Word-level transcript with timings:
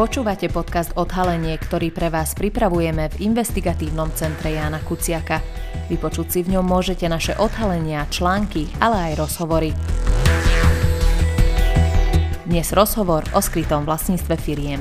Počúvate 0.00 0.48
podcast 0.48 0.96
Odhalenie, 0.96 1.60
ktorý 1.60 1.92
pre 1.92 2.08
vás 2.08 2.32
pripravujeme 2.32 3.12
v 3.12 3.28
investigatívnom 3.28 4.08
centre 4.16 4.56
Jána 4.56 4.80
Kuciaka. 4.80 5.44
Vypočuť 5.92 6.26
si 6.32 6.40
v 6.40 6.56
ňom 6.56 6.64
môžete 6.64 7.04
naše 7.04 7.36
odhalenia, 7.36 8.08
články, 8.08 8.72
ale 8.80 9.12
aj 9.12 9.20
rozhovory. 9.20 9.76
Dnes 12.48 12.72
rozhovor 12.72 13.28
o 13.36 13.44
skrytom 13.44 13.84
vlastníctve 13.84 14.40
firiem. 14.40 14.80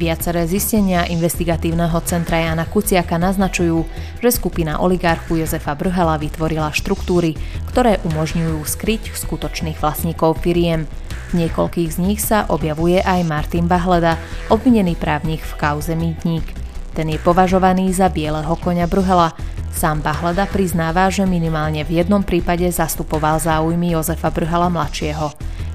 Viaceré 0.00 0.48
zistenia 0.48 1.04
investigatívneho 1.04 2.00
centra 2.08 2.40
Jana 2.40 2.64
Kuciaka 2.64 3.20
naznačujú, 3.20 3.84
že 4.24 4.32
skupina 4.32 4.80
oligarchu 4.80 5.36
Jozefa 5.36 5.76
Brhela 5.76 6.16
vytvorila 6.16 6.72
štruktúry, 6.72 7.36
ktoré 7.68 8.00
umožňujú 8.08 8.64
skryť 8.64 9.12
skutočných 9.12 9.76
vlastníkov 9.76 10.40
firiem. 10.40 10.88
V 11.36 11.44
niekoľkých 11.44 11.92
z 11.92 11.98
nich 12.00 12.24
sa 12.24 12.48
objavuje 12.48 13.04
aj 13.04 13.28
Martin 13.28 13.68
Bahleda, 13.68 14.16
obvinený 14.48 14.96
právnik 14.96 15.44
v 15.44 15.52
kauze 15.60 15.92
Mýtnik. 15.92 16.48
Ten 16.96 17.12
je 17.12 17.20
považovaný 17.20 17.92
za 17.92 18.08
bieleho 18.08 18.56
konia 18.56 18.88
Brhela. 18.88 19.36
Sám 19.68 20.00
Bahleda 20.00 20.48
priznáva, 20.48 21.12
že 21.12 21.28
minimálne 21.28 21.84
v 21.84 22.00
jednom 22.00 22.24
prípade 22.24 22.64
zastupoval 22.72 23.36
záujmy 23.36 23.92
Jozefa 23.92 24.32
Brhela 24.32 24.72
mladšieho. 24.72 25.28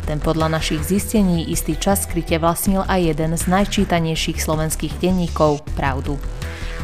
Ten 0.06 0.22
podľa 0.22 0.62
našich 0.62 0.86
zistení 0.86 1.50
istý 1.50 1.74
čas 1.74 2.06
skryte 2.06 2.38
vlastnil 2.38 2.86
aj 2.86 3.02
jeden 3.10 3.34
z 3.34 3.44
najčítanejších 3.50 4.38
slovenských 4.38 5.02
denníkov 5.02 5.66
Pravdu. 5.74 6.22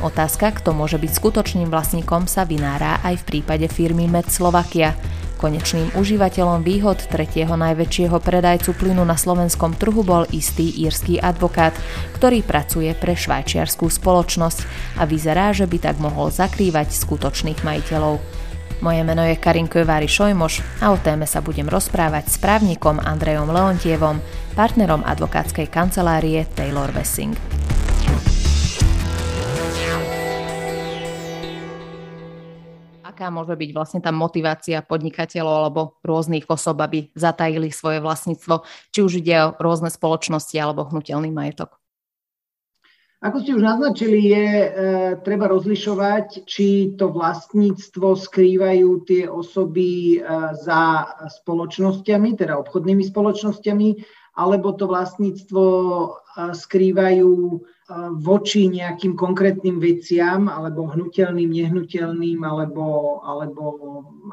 Otázka, 0.02 0.50
kto 0.58 0.74
môže 0.74 0.98
byť 0.98 1.12
skutočným 1.14 1.70
vlastníkom, 1.70 2.26
sa 2.26 2.50
vynára 2.50 2.98
aj 3.06 3.22
v 3.22 3.28
prípade 3.30 3.70
firmy 3.70 4.10
Med 4.10 4.26
Slovakia. 4.34 4.98
Konečným 5.38 5.94
užívateľom 5.94 6.66
výhod 6.66 7.02
tretieho 7.10 7.54
najväčšieho 7.54 8.18
predajcu 8.18 8.74
plynu 8.74 9.06
na 9.06 9.18
slovenskom 9.18 9.78
trhu 9.78 10.02
bol 10.02 10.26
istý 10.34 10.70
írsky 10.82 11.22
advokát, 11.22 11.78
ktorý 12.18 12.42
pracuje 12.42 12.90
pre 12.98 13.14
švajčiarskú 13.14 13.90
spoločnosť 13.90 14.60
a 14.98 15.06
vyzerá, 15.06 15.54
že 15.54 15.70
by 15.70 15.78
tak 15.78 15.98
mohol 16.02 16.34
zakrývať 16.34 16.94
skutočných 16.94 17.62
majiteľov. 17.62 18.41
Moje 18.82 19.06
meno 19.06 19.22
je 19.22 19.38
Karin 19.38 19.70
Kövári 19.70 20.10
Šojmoš 20.10 20.82
a 20.82 20.90
o 20.90 20.98
téme 20.98 21.30
sa 21.30 21.38
budem 21.38 21.70
rozprávať 21.70 22.34
s 22.34 22.42
právnikom 22.42 22.98
Andrejom 22.98 23.54
Leontievom, 23.54 24.18
partnerom 24.58 25.06
advokátskej 25.06 25.70
kancelárie 25.70 26.50
Taylor 26.58 26.90
Wessing. 26.90 27.38
Aká 33.06 33.30
môže 33.30 33.54
byť 33.54 33.70
vlastne 33.70 34.02
tá 34.02 34.10
motivácia 34.10 34.82
podnikateľov 34.82 35.56
alebo 35.62 35.82
rôznych 36.02 36.50
osob, 36.50 36.82
aby 36.82 37.14
zatajili 37.14 37.70
svoje 37.70 38.02
vlastníctvo, 38.02 38.66
či 38.90 39.06
už 39.06 39.22
ide 39.22 39.38
o 39.46 39.54
rôzne 39.62 39.94
spoločnosti 39.94 40.58
alebo 40.58 40.90
hnutelný 40.90 41.30
majetok? 41.30 41.81
Ako 43.22 43.38
ste 43.46 43.54
už 43.54 43.62
naznačili, 43.62 44.34
je 44.34 44.46
e, 44.50 44.70
treba 45.22 45.46
rozlišovať, 45.46 46.42
či 46.50 46.98
to 46.98 47.14
vlastníctvo 47.14 48.18
skrývajú 48.18 48.90
tie 49.06 49.30
osoby 49.30 50.18
e, 50.18 50.20
za 50.58 51.06
spoločnosťami, 51.30 52.34
teda 52.34 52.58
obchodnými 52.58 53.06
spoločnosťami, 53.06 53.90
alebo 54.42 54.74
to 54.74 54.90
vlastníctvo 54.90 55.64
e, 55.70 56.08
skrývajú 56.50 57.30
e, 57.30 57.58
voči 58.26 58.74
nejakým 58.74 59.14
konkrétnym 59.14 59.78
veciam, 59.78 60.50
alebo 60.50 60.90
hnutelným, 60.90 61.54
nehnuteľným, 61.54 62.42
alebo, 62.42 63.22
alebo 63.22 63.64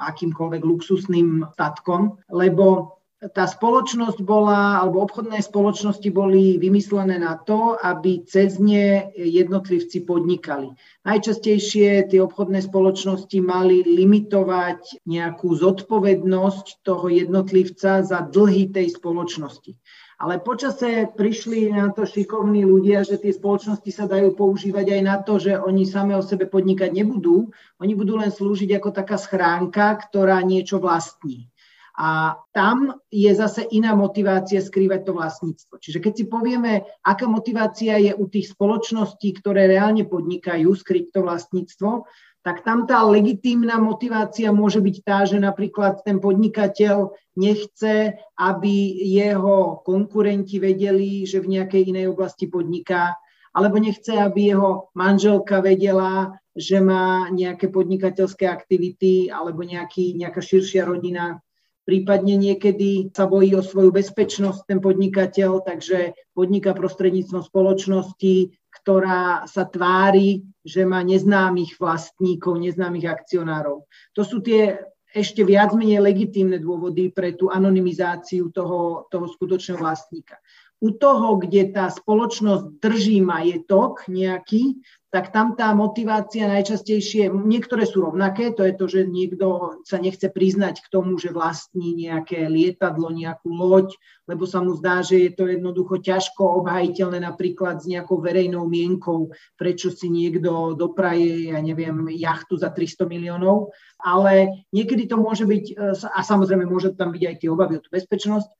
akýmkoľvek 0.00 0.62
luxusným 0.64 1.44
statkom. 1.52 2.16
Lebo 2.32 2.97
tá 3.18 3.50
spoločnosť 3.50 4.22
bola, 4.22 4.78
alebo 4.78 5.02
obchodné 5.02 5.42
spoločnosti 5.42 6.06
boli 6.14 6.54
vymyslené 6.54 7.18
na 7.18 7.34
to, 7.34 7.74
aby 7.74 8.22
cez 8.22 8.62
ne 8.62 9.10
jednotlivci 9.18 10.06
podnikali. 10.06 10.70
Najčastejšie 11.02 12.14
tie 12.14 12.20
obchodné 12.22 12.62
spoločnosti 12.62 13.34
mali 13.42 13.82
limitovať 13.82 15.02
nejakú 15.02 15.50
zodpovednosť 15.50 16.86
toho 16.86 17.10
jednotlivca 17.10 18.06
za 18.06 18.22
dlhy 18.22 18.70
tej 18.70 18.94
spoločnosti. 18.94 19.74
Ale 20.18 20.42
počase 20.42 21.10
prišli 21.10 21.74
na 21.74 21.94
to 21.94 22.02
šikovní 22.02 22.66
ľudia, 22.66 23.02
že 23.02 23.18
tie 23.18 23.34
spoločnosti 23.34 23.90
sa 23.90 24.06
dajú 24.06 24.34
používať 24.34 24.98
aj 24.98 25.02
na 25.02 25.16
to, 25.22 25.42
že 25.42 25.58
oni 25.58 25.86
same 25.86 26.14
o 26.14 26.22
sebe 26.22 26.46
podnikať 26.46 26.90
nebudú, 26.90 27.50
oni 27.82 27.92
budú 27.98 28.18
len 28.18 28.30
slúžiť 28.30 28.78
ako 28.78 28.90
taká 28.94 29.18
schránka, 29.18 29.94
ktorá 30.06 30.42
niečo 30.42 30.82
vlastní. 30.82 31.50
A 31.98 32.38
tam 32.54 33.02
je 33.10 33.26
zase 33.34 33.66
iná 33.74 33.98
motivácia 33.98 34.62
skrývať 34.62 35.02
to 35.02 35.12
vlastníctvo. 35.18 35.82
Čiže 35.82 35.98
keď 35.98 36.12
si 36.14 36.24
povieme, 36.30 36.86
aká 37.02 37.26
motivácia 37.26 37.98
je 37.98 38.14
u 38.14 38.30
tých 38.30 38.54
spoločností, 38.54 39.34
ktoré 39.42 39.66
reálne 39.66 40.06
podnikajú 40.06 40.70
skryť 40.78 41.10
to 41.10 41.26
vlastníctvo, 41.26 42.06
tak 42.46 42.62
tam 42.62 42.86
tá 42.86 43.02
legitímna 43.02 43.82
motivácia 43.82 44.54
môže 44.54 44.78
byť 44.78 44.96
tá, 45.02 45.26
že 45.26 45.42
napríklad 45.42 46.06
ten 46.06 46.22
podnikateľ 46.22 47.18
nechce, 47.34 48.14
aby 48.38 48.74
jeho 49.02 49.82
konkurenti 49.82 50.62
vedeli, 50.62 51.26
že 51.26 51.42
v 51.42 51.58
nejakej 51.58 51.90
inej 51.90 52.14
oblasti 52.14 52.46
podniká, 52.46 53.18
alebo 53.50 53.82
nechce, 53.82 54.14
aby 54.14 54.54
jeho 54.54 54.94
manželka 54.94 55.58
vedela, 55.58 56.38
že 56.54 56.78
má 56.78 57.26
nejaké 57.34 57.74
podnikateľské 57.74 58.46
aktivity 58.46 59.34
alebo 59.34 59.66
nejaký, 59.66 60.14
nejaká 60.14 60.38
širšia 60.38 60.86
rodina 60.86 61.42
prípadne 61.88 62.36
niekedy 62.36 63.08
sa 63.16 63.24
bojí 63.24 63.56
o 63.56 63.64
svoju 63.64 63.88
bezpečnosť 63.88 64.68
ten 64.68 64.76
podnikateľ, 64.76 65.64
takže 65.64 66.12
podniká 66.36 66.76
prostredníctvom 66.76 67.40
spoločnosti, 67.40 68.52
ktorá 68.68 69.48
sa 69.48 69.64
tvári, 69.64 70.44
že 70.60 70.84
má 70.84 71.00
neznámych 71.00 71.80
vlastníkov, 71.80 72.60
neznámych 72.60 73.08
akcionárov. 73.08 73.88
To 74.12 74.20
sú 74.20 74.44
tie 74.44 74.76
ešte 75.08 75.40
viac 75.40 75.72
menej 75.72 76.04
legitímne 76.04 76.60
dôvody 76.60 77.08
pre 77.08 77.32
tú 77.32 77.48
anonymizáciu 77.48 78.52
toho, 78.52 79.08
toho 79.08 79.24
skutočného 79.24 79.80
vlastníka. 79.80 80.36
U 80.78 80.94
toho, 80.94 81.42
kde 81.42 81.74
tá 81.74 81.90
spoločnosť 81.90 82.78
drží 82.78 83.18
majetok 83.18 84.06
nejaký, 84.06 84.78
tak 85.08 85.32
tam 85.32 85.56
tá 85.56 85.72
motivácia 85.72 86.44
najčastejšie, 86.44 87.32
niektoré 87.32 87.88
sú 87.88 88.04
rovnaké, 88.04 88.52
to 88.52 88.60
je 88.60 88.76
to, 88.76 88.84
že 88.92 89.00
niekto 89.08 89.80
sa 89.80 89.96
nechce 89.96 90.28
priznať 90.28 90.84
k 90.84 90.90
tomu, 90.92 91.16
že 91.16 91.32
vlastní 91.32 91.96
nejaké 91.96 92.44
lietadlo, 92.44 93.08
nejakú 93.08 93.48
loď, 93.48 93.96
lebo 94.28 94.44
sa 94.44 94.60
mu 94.60 94.76
zdá, 94.76 95.00
že 95.00 95.16
je 95.16 95.30
to 95.32 95.48
jednoducho 95.48 96.04
ťažko 96.04 96.60
obhajiteľné 96.60 97.24
napríklad 97.24 97.80
s 97.80 97.88
nejakou 97.88 98.20
verejnou 98.20 98.68
mienkou, 98.68 99.32
prečo 99.56 99.88
si 99.88 100.12
niekto 100.12 100.76
dopraje, 100.76 101.56
ja 101.56 101.58
neviem, 101.64 102.12
jachtu 102.12 102.60
za 102.60 102.68
300 102.68 103.08
miliónov, 103.08 103.72
ale 103.96 104.62
niekedy 104.76 105.08
to 105.08 105.16
môže 105.16 105.48
byť, 105.48 105.74
a 106.04 106.20
samozrejme 106.20 106.68
môže 106.68 106.92
tam 106.92 107.16
byť 107.16 107.22
aj 107.24 107.36
tie 107.40 107.48
obavy 107.48 107.80
o 107.80 107.82
tú 107.82 107.88
bezpečnosť, 107.88 108.52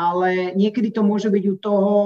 ale 0.00 0.56
niekedy 0.56 0.88
to 0.96 1.04
môže 1.04 1.28
byť 1.28 1.44
u 1.44 1.56
toho 1.60 1.96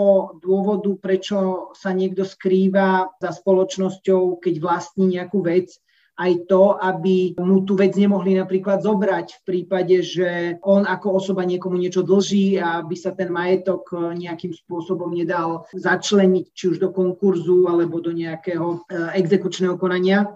dôvodu, 0.43 0.91
prečo 0.99 1.71
sa 1.79 1.95
niekto 1.95 2.27
skrýva 2.27 3.15
za 3.23 3.31
spoločnosťou, 3.31 4.43
keď 4.43 4.55
vlastní 4.59 5.15
nejakú 5.15 5.47
vec, 5.47 5.71
aj 6.15 6.47
to, 6.47 6.79
aby 6.79 7.35
mu 7.43 7.67
tú 7.67 7.75
vec 7.75 7.99
nemohli 7.99 8.39
napríklad 8.39 8.87
zobrať 8.87 9.35
v 9.35 9.41
prípade, 9.43 9.99
že 10.07 10.63
on 10.63 10.87
ako 10.87 11.19
osoba 11.19 11.43
niekomu 11.43 11.75
niečo 11.75 12.07
dlží 12.07 12.55
a 12.63 12.87
aby 12.87 12.95
sa 12.95 13.11
ten 13.11 13.35
majetok 13.35 13.91
nejakým 14.15 14.55
spôsobom 14.55 15.11
nedal 15.11 15.67
začleniť 15.75 16.55
či 16.55 16.65
už 16.71 16.79
do 16.79 16.95
konkurzu 16.95 17.67
alebo 17.67 17.99
do 17.99 18.15
nejakého 18.15 18.87
eh, 18.87 19.19
exekučného 19.19 19.75
konania. 19.75 20.31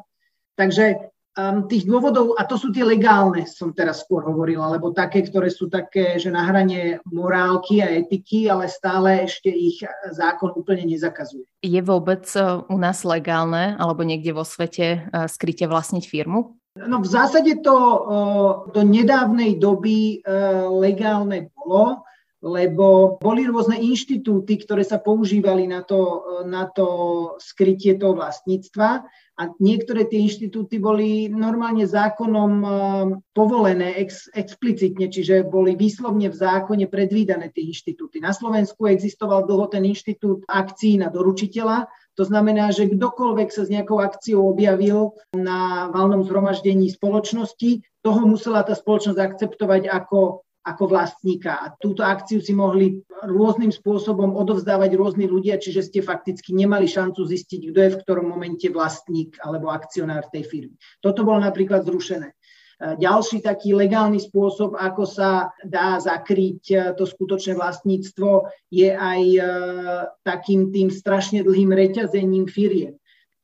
Takže 0.59 1.15
um, 1.39 1.71
tých 1.71 1.87
dôvodov, 1.87 2.35
a 2.35 2.43
to 2.43 2.59
sú 2.59 2.75
tie 2.75 2.83
legálne, 2.83 3.47
som 3.47 3.71
teraz 3.71 4.03
skôr 4.03 4.27
hovorila, 4.27 4.67
alebo 4.67 4.91
také, 4.91 5.23
ktoré 5.23 5.49
sú 5.49 5.71
také, 5.71 6.19
že 6.19 6.35
na 6.35 6.43
hrane 6.43 6.99
morálky 7.07 7.79
a 7.79 7.95
etiky, 7.95 8.51
ale 8.51 8.67
stále 8.67 9.31
ešte 9.31 9.49
ich 9.49 9.79
zákon 10.11 10.51
úplne 10.59 10.83
nezakazuje. 10.91 11.47
Je 11.63 11.81
vôbec 11.81 12.27
e, 12.35 12.43
u 12.67 12.77
nás 12.77 13.07
legálne, 13.07 13.79
alebo 13.79 14.03
niekde 14.03 14.35
vo 14.35 14.43
svete 14.43 14.87
e, 14.87 14.99
skryte 15.31 15.71
vlastniť 15.71 16.05
firmu? 16.05 16.59
No 16.79 17.03
v 17.03 17.09
zásade 17.09 17.63
to 17.63 17.75
e, 17.75 17.99
do 18.75 18.83
nedávnej 18.83 19.59
doby 19.59 20.23
legálne 20.75 21.51
bolo, 21.55 22.03
lebo 22.39 23.19
boli 23.19 23.51
rôzne 23.51 23.83
inštitúty, 23.83 24.63
ktoré 24.63 24.87
sa 24.87 25.03
používali 25.03 25.67
na 25.67 25.83
to, 25.83 26.23
na 26.47 26.71
to 26.71 26.87
skrytie 27.43 27.99
toho 27.99 28.15
vlastníctva 28.15 29.03
a 29.39 29.55
niektoré 29.63 30.03
tie 30.11 30.27
inštitúty 30.27 30.83
boli 30.83 31.31
normálne 31.31 31.87
zákonom 31.87 32.53
eh, 32.59 32.71
povolené 33.31 33.95
ex, 34.03 34.27
explicitne, 34.35 35.07
čiže 35.07 35.47
boli 35.47 35.79
výslovne 35.79 36.27
v 36.27 36.37
zákone 36.37 36.91
predvídané 36.91 37.55
tie 37.55 37.71
inštitúty. 37.71 38.19
Na 38.19 38.35
Slovensku 38.35 38.91
existoval 38.91 39.47
dlho 39.47 39.71
ten 39.71 39.87
inštitút 39.87 40.43
akcií 40.51 40.99
na 40.99 41.07
doručiteľa, 41.07 41.87
to 42.19 42.27
znamená, 42.27 42.75
že 42.75 42.91
kdokoľvek 42.91 43.49
sa 43.55 43.63
s 43.63 43.71
nejakou 43.71 44.03
akciou 44.03 44.51
objavil 44.51 45.15
na 45.31 45.87
valnom 45.95 46.27
zhromaždení 46.27 46.91
spoločnosti, 46.91 47.87
toho 48.03 48.21
musela 48.27 48.67
tá 48.67 48.75
spoločnosť 48.75 49.19
akceptovať 49.23 49.87
ako 49.87 50.43
ako 50.69 50.93
vlastníka. 50.93 51.59
A 51.59 51.73
túto 51.73 52.05
akciu 52.05 52.45
si 52.45 52.53
mohli 52.53 53.01
rôznym 53.25 53.73
spôsobom 53.73 54.37
odovzdávať 54.37 54.95
rôzni 54.95 55.25
ľudia, 55.25 55.57
čiže 55.57 55.89
ste 55.89 56.01
fakticky 56.05 56.53
nemali 56.53 56.85
šancu 56.85 57.25
zistiť, 57.25 57.61
kto 57.73 57.79
je 57.81 57.91
v 57.97 58.01
ktorom 58.05 58.27
momente 58.29 58.69
vlastník 58.69 59.41
alebo 59.41 59.73
akcionár 59.73 60.29
tej 60.29 60.45
firmy. 60.47 60.77
Toto 61.01 61.25
bolo 61.25 61.41
napríklad 61.41 61.89
zrušené. 61.89 62.37
Ďalší 62.79 63.43
taký 63.43 63.75
legálny 63.75 64.23
spôsob, 64.23 64.79
ako 64.79 65.03
sa 65.03 65.51
dá 65.67 65.99
zakryť 65.99 66.63
e, 66.71 66.75
to 66.95 67.11
skutočné 67.11 67.59
vlastníctvo, 67.59 68.47
je 68.71 68.95
aj 68.95 69.23
e, 69.35 69.43
takým 70.23 70.71
tým 70.71 70.87
strašne 70.87 71.43
dlhým 71.43 71.75
reťazením 71.75 72.47
firiem. 72.47 72.95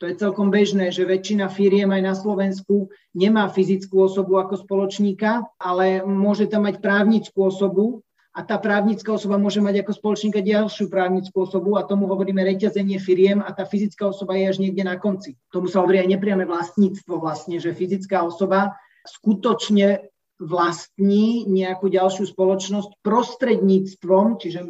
To 0.04 0.12
je 0.12 0.20
celkom 0.20 0.52
bežné, 0.52 0.92
že 0.92 1.08
väčšina 1.08 1.48
firiem 1.48 1.88
aj 1.88 2.02
na 2.04 2.12
Slovensku 2.12 2.92
nemá 3.16 3.48
fyzickú 3.48 4.04
osobu 4.04 4.36
ako 4.36 4.60
spoločníka, 4.60 5.48
ale 5.56 6.04
môže 6.04 6.44
tam 6.44 6.68
mať 6.68 6.84
právnickú 6.84 7.48
osobu 7.48 8.04
a 8.36 8.44
tá 8.44 8.60
právnická 8.60 9.16
osoba 9.16 9.40
môže 9.40 9.64
mať 9.64 9.80
ako 9.80 9.96
spoločníka 9.96 10.44
ďalšiu 10.44 10.92
právnickú 10.92 11.48
osobu 11.48 11.80
a 11.80 11.88
tomu 11.88 12.04
hovoríme 12.04 12.44
reťazenie 12.44 13.00
firiem 13.00 13.40
a 13.40 13.48
tá 13.56 13.64
fyzická 13.64 14.04
osoba 14.12 14.36
je 14.36 14.44
až 14.44 14.60
niekde 14.60 14.84
na 14.84 15.00
konci. 15.00 15.40
Tomu 15.48 15.72
sa 15.72 15.80
hovorí 15.80 16.04
aj 16.04 16.12
nepriame 16.20 16.44
vlastníctvo 16.44 17.16
vlastne, 17.16 17.56
že 17.56 17.72
fyzická 17.72 18.28
osoba 18.28 18.76
skutočne 19.08 20.12
vlastní 20.36 21.48
nejakú 21.48 21.88
ďalšiu 21.88 22.28
spoločnosť 22.28 23.00
prostredníctvom, 23.00 24.36
čiže 24.36 24.68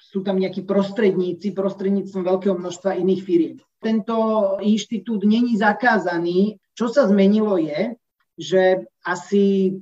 sú 0.00 0.24
tam 0.24 0.40
nejakí 0.40 0.64
prostredníci 0.64 1.52
prostredníctvom 1.52 2.24
veľkého 2.24 2.56
množstva 2.56 2.96
iných 2.96 3.22
firiem. 3.28 3.60
Tento 3.80 4.16
inštitút 4.60 5.24
není 5.24 5.56
zakázaný. 5.56 6.60
Čo 6.76 6.92
sa 6.92 7.08
zmenilo 7.08 7.56
je, 7.56 7.96
že 8.36 8.84
asi, 9.04 9.76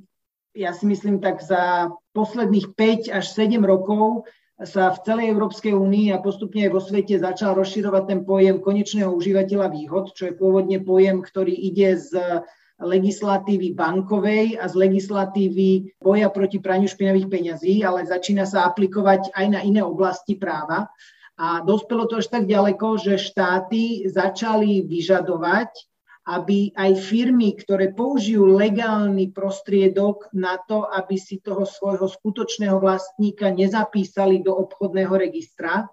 ja 0.55 0.71
si 0.75 0.87
myslím, 0.87 1.19
tak 1.19 1.43
za 1.43 1.91
posledných 2.15 2.75
5 2.75 3.11
až 3.11 3.25
7 3.31 3.59
rokov 3.63 4.27
sa 4.59 4.91
v 4.91 4.99
celej 5.07 5.31
Európskej 5.31 5.71
únii 5.71 6.11
a 6.11 6.19
postupne 6.19 6.67
aj 6.67 6.71
vo 6.75 6.83
svete 6.83 7.15
začal 7.15 7.55
rozširovať 7.55 8.03
ten 8.11 8.19
pojem 8.27 8.59
konečného 8.59 9.07
užívateľa 9.15 9.71
výhod, 9.71 10.11
čo 10.11 10.27
je 10.27 10.35
pôvodne 10.35 10.83
pojem, 10.83 11.23
ktorý 11.23 11.55
ide 11.55 11.95
z 11.95 12.43
legislatívy 12.79 13.75
bankovej 13.75 14.59
a 14.59 14.67
z 14.67 14.75
legislatívy 14.75 15.99
boja 15.99 16.31
proti 16.31 16.63
praniu 16.63 16.87
špinavých 16.87 17.27
peňazí, 17.27 17.83
ale 17.83 18.07
začína 18.07 18.47
sa 18.47 18.67
aplikovať 18.67 19.35
aj 19.35 19.45
na 19.47 19.59
iné 19.63 19.83
oblasti 19.83 20.35
práva. 20.39 20.91
A 21.39 21.63
dospelo 21.63 22.03
to 22.03 22.19
až 22.19 22.27
tak 22.27 22.51
ďaleko, 22.51 22.99
že 22.99 23.15
štáty 23.15 24.03
začali 24.11 24.83
vyžadovať, 24.83 25.71
aby 26.27 26.75
aj 26.75 26.91
firmy, 26.99 27.55
ktoré 27.55 27.95
použijú 27.95 28.59
legálny 28.59 29.31
prostriedok 29.31 30.27
na 30.35 30.59
to, 30.67 30.83
aby 30.83 31.15
si 31.15 31.39
toho 31.39 31.63
svojho 31.63 32.11
skutočného 32.11 32.77
vlastníka 32.77 33.49
nezapísali 33.49 34.43
do 34.43 34.51
obchodného 34.51 35.15
registra, 35.15 35.87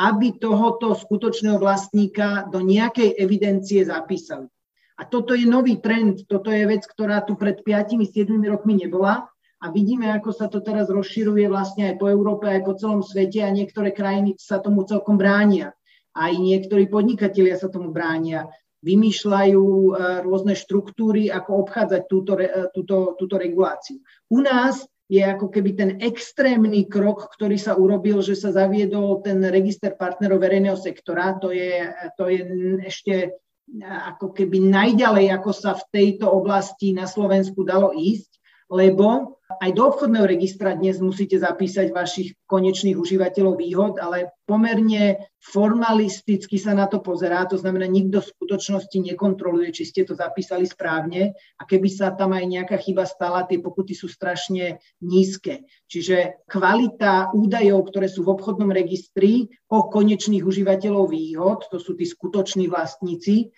aby 0.00 0.40
tohoto 0.40 0.96
skutočného 0.96 1.60
vlastníka 1.60 2.48
do 2.48 2.64
nejakej 2.64 3.12
evidencie 3.20 3.84
zapísali. 3.84 4.48
A 4.96 5.04
toto 5.04 5.36
je 5.36 5.44
nový 5.44 5.84
trend, 5.84 6.24
toto 6.24 6.48
je 6.48 6.64
vec, 6.64 6.88
ktorá 6.88 7.20
tu 7.22 7.36
pred 7.36 7.60
5-7 7.60 8.24
rokmi 8.48 8.80
nebola 8.80 9.31
a 9.62 9.70
vidíme, 9.70 10.10
ako 10.10 10.34
sa 10.34 10.50
to 10.50 10.58
teraz 10.58 10.90
rozširuje 10.90 11.46
vlastne 11.46 11.94
aj 11.94 12.02
po 12.02 12.10
Európe, 12.10 12.50
aj 12.50 12.66
po 12.66 12.74
celom 12.74 12.98
svete 12.98 13.46
a 13.46 13.54
niektoré 13.54 13.94
krajiny 13.94 14.34
sa 14.34 14.58
tomu 14.58 14.82
celkom 14.82 15.14
bránia. 15.14 15.70
Aj 16.18 16.34
niektorí 16.34 16.90
podnikatelia 16.90 17.54
sa 17.54 17.70
tomu 17.70 17.94
bránia. 17.94 18.50
Vymýšľajú 18.82 19.62
e, 19.62 19.90
rôzne 20.26 20.58
štruktúry, 20.58 21.30
ako 21.30 21.62
obchádzať 21.62 22.02
túto, 22.10 22.34
e, 22.34 22.50
túto, 22.74 23.14
túto 23.14 23.38
reguláciu. 23.38 24.02
U 24.34 24.42
nás 24.42 24.82
je 25.06 25.22
ako 25.22 25.46
keby 25.46 25.70
ten 25.78 25.90
extrémny 26.02 26.90
krok, 26.90 27.30
ktorý 27.30 27.54
sa 27.54 27.78
urobil, 27.78 28.18
že 28.18 28.34
sa 28.34 28.50
zaviedol 28.50 29.22
ten 29.22 29.38
register 29.46 29.94
partnerov 29.94 30.42
verejného 30.42 30.74
sektora. 30.74 31.38
To 31.38 31.54
je, 31.54 31.86
to 32.18 32.26
je 32.26 32.40
ešte 32.82 33.38
ako 33.80 34.34
keby 34.34 34.58
najďalej, 34.58 35.30
ako 35.38 35.50
sa 35.54 35.78
v 35.78 35.84
tejto 35.94 36.26
oblasti 36.26 36.90
na 36.90 37.06
Slovensku 37.06 37.62
dalo 37.62 37.94
ísť, 37.94 38.41
lebo 38.72 39.36
aj 39.60 39.70
do 39.76 39.84
obchodného 39.84 40.24
registra 40.24 40.72
dnes 40.72 40.96
musíte 40.96 41.36
zapísať 41.36 41.92
vašich 41.92 42.32
konečných 42.48 42.96
užívateľov 42.96 43.60
výhod, 43.60 44.00
ale 44.00 44.32
pomerne 44.48 45.28
formalisticky 45.44 46.56
sa 46.56 46.72
na 46.72 46.88
to 46.88 47.04
pozerá, 47.04 47.44
to 47.44 47.60
znamená, 47.60 47.84
nikto 47.84 48.24
v 48.24 48.30
skutočnosti 48.32 48.96
nekontroluje, 48.96 49.74
či 49.76 49.84
ste 49.84 50.08
to 50.08 50.16
zapísali 50.16 50.64
správne 50.64 51.36
a 51.60 51.62
keby 51.68 51.92
sa 51.92 52.16
tam 52.16 52.32
aj 52.32 52.48
nejaká 52.48 52.80
chyba 52.80 53.04
stala, 53.04 53.44
tie 53.44 53.60
pokuty 53.60 53.92
sú 53.92 54.08
strašne 54.08 54.80
nízke. 55.04 55.68
Čiže 55.90 56.46
kvalita 56.48 57.34
údajov, 57.36 57.92
ktoré 57.92 58.08
sú 58.08 58.24
v 58.24 58.32
obchodnom 58.38 58.72
registri 58.72 59.52
o 59.68 59.92
konečných 59.92 60.46
užívateľov 60.46 61.12
výhod, 61.12 61.68
to 61.68 61.76
sú 61.76 61.92
tí 61.92 62.08
skutoční 62.08 62.72
vlastníci, 62.72 63.52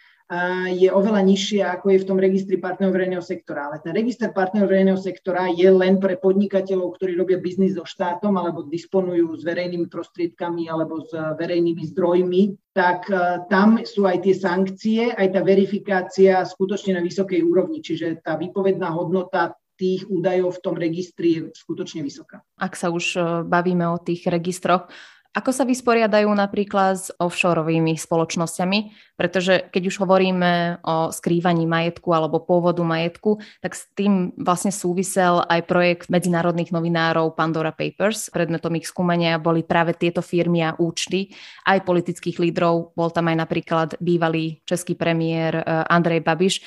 je 0.73 0.89
oveľa 0.89 1.21
nižšia, 1.21 1.65
ako 1.77 1.93
je 1.93 1.99
v 2.01 2.09
tom 2.09 2.17
registri 2.17 2.57
partnerov 2.57 2.97
verejného 2.97 3.21
sektora. 3.21 3.69
Ale 3.69 3.85
ten 3.85 3.93
register 3.93 4.33
partnerov 4.33 4.73
verejného 4.73 4.97
sektora 4.97 5.53
je 5.53 5.69
len 5.69 6.01
pre 6.01 6.17
podnikateľov, 6.17 6.97
ktorí 6.97 7.13
robia 7.13 7.37
biznis 7.37 7.77
so 7.77 7.85
štátom 7.85 8.33
alebo 8.41 8.65
disponujú 8.65 9.37
s 9.37 9.45
verejnými 9.45 9.85
prostriedkami 9.93 10.73
alebo 10.73 11.05
s 11.05 11.13
verejnými 11.13 11.85
zdrojmi, 11.93 12.43
tak 12.73 13.05
e, 13.13 13.45
tam 13.53 13.85
sú 13.85 14.09
aj 14.09 14.25
tie 14.25 14.35
sankcie, 14.35 15.01
aj 15.13 15.29
tá 15.37 15.41
verifikácia 15.45 16.41
skutočne 16.41 16.97
na 16.97 17.03
vysokej 17.05 17.45
úrovni. 17.45 17.85
Čiže 17.85 18.25
tá 18.25 18.41
výpovedná 18.41 18.89
hodnota 18.97 19.53
tých 19.77 20.07
údajov 20.07 20.57
v 20.57 20.63
tom 20.63 20.75
registri 20.79 21.29
je 21.37 21.41
skutočne 21.53 22.01
vysoká. 22.01 22.41
Ak 22.57 22.81
sa 22.81 22.89
už 22.89 23.05
e, 23.15 23.21
bavíme 23.45 23.85
o 23.93 24.01
tých 24.01 24.25
registroch, 24.25 24.89
ako 25.35 25.51
sa 25.51 25.67
vysporiadajú 25.67 26.31
napríklad 26.31 26.95
s 26.95 27.11
offshoreovými 27.19 27.99
spoločnosťami? 27.99 28.79
Pretože 29.19 29.67
keď 29.67 29.83
už 29.91 29.99
hovoríme 30.07 30.79
o 30.87 31.11
skrývaní 31.11 31.67
majetku 31.67 32.15
alebo 32.15 32.39
pôvodu 32.39 32.87
majetku, 32.87 33.43
tak 33.59 33.75
s 33.75 33.91
tým 33.99 34.31
vlastne 34.39 34.71
súvisel 34.71 35.43
aj 35.43 35.67
projekt 35.67 36.07
medzinárodných 36.07 36.71
novinárov 36.71 37.35
Pandora 37.35 37.75
Papers. 37.75 38.31
Predmetom 38.31 38.79
ich 38.79 38.87
skúmania 38.87 39.43
boli 39.43 39.67
práve 39.67 39.99
tieto 39.99 40.23
firmy 40.23 40.63
a 40.63 40.79
účty 40.79 41.35
aj 41.67 41.83
politických 41.83 42.39
lídrov. 42.39 42.95
Bol 42.95 43.11
tam 43.11 43.27
aj 43.27 43.37
napríklad 43.43 43.89
bývalý 43.99 44.63
český 44.63 44.95
premiér 44.95 45.59
eh, 45.59 45.63
Andrej 45.91 46.23
Babiš. 46.23 46.63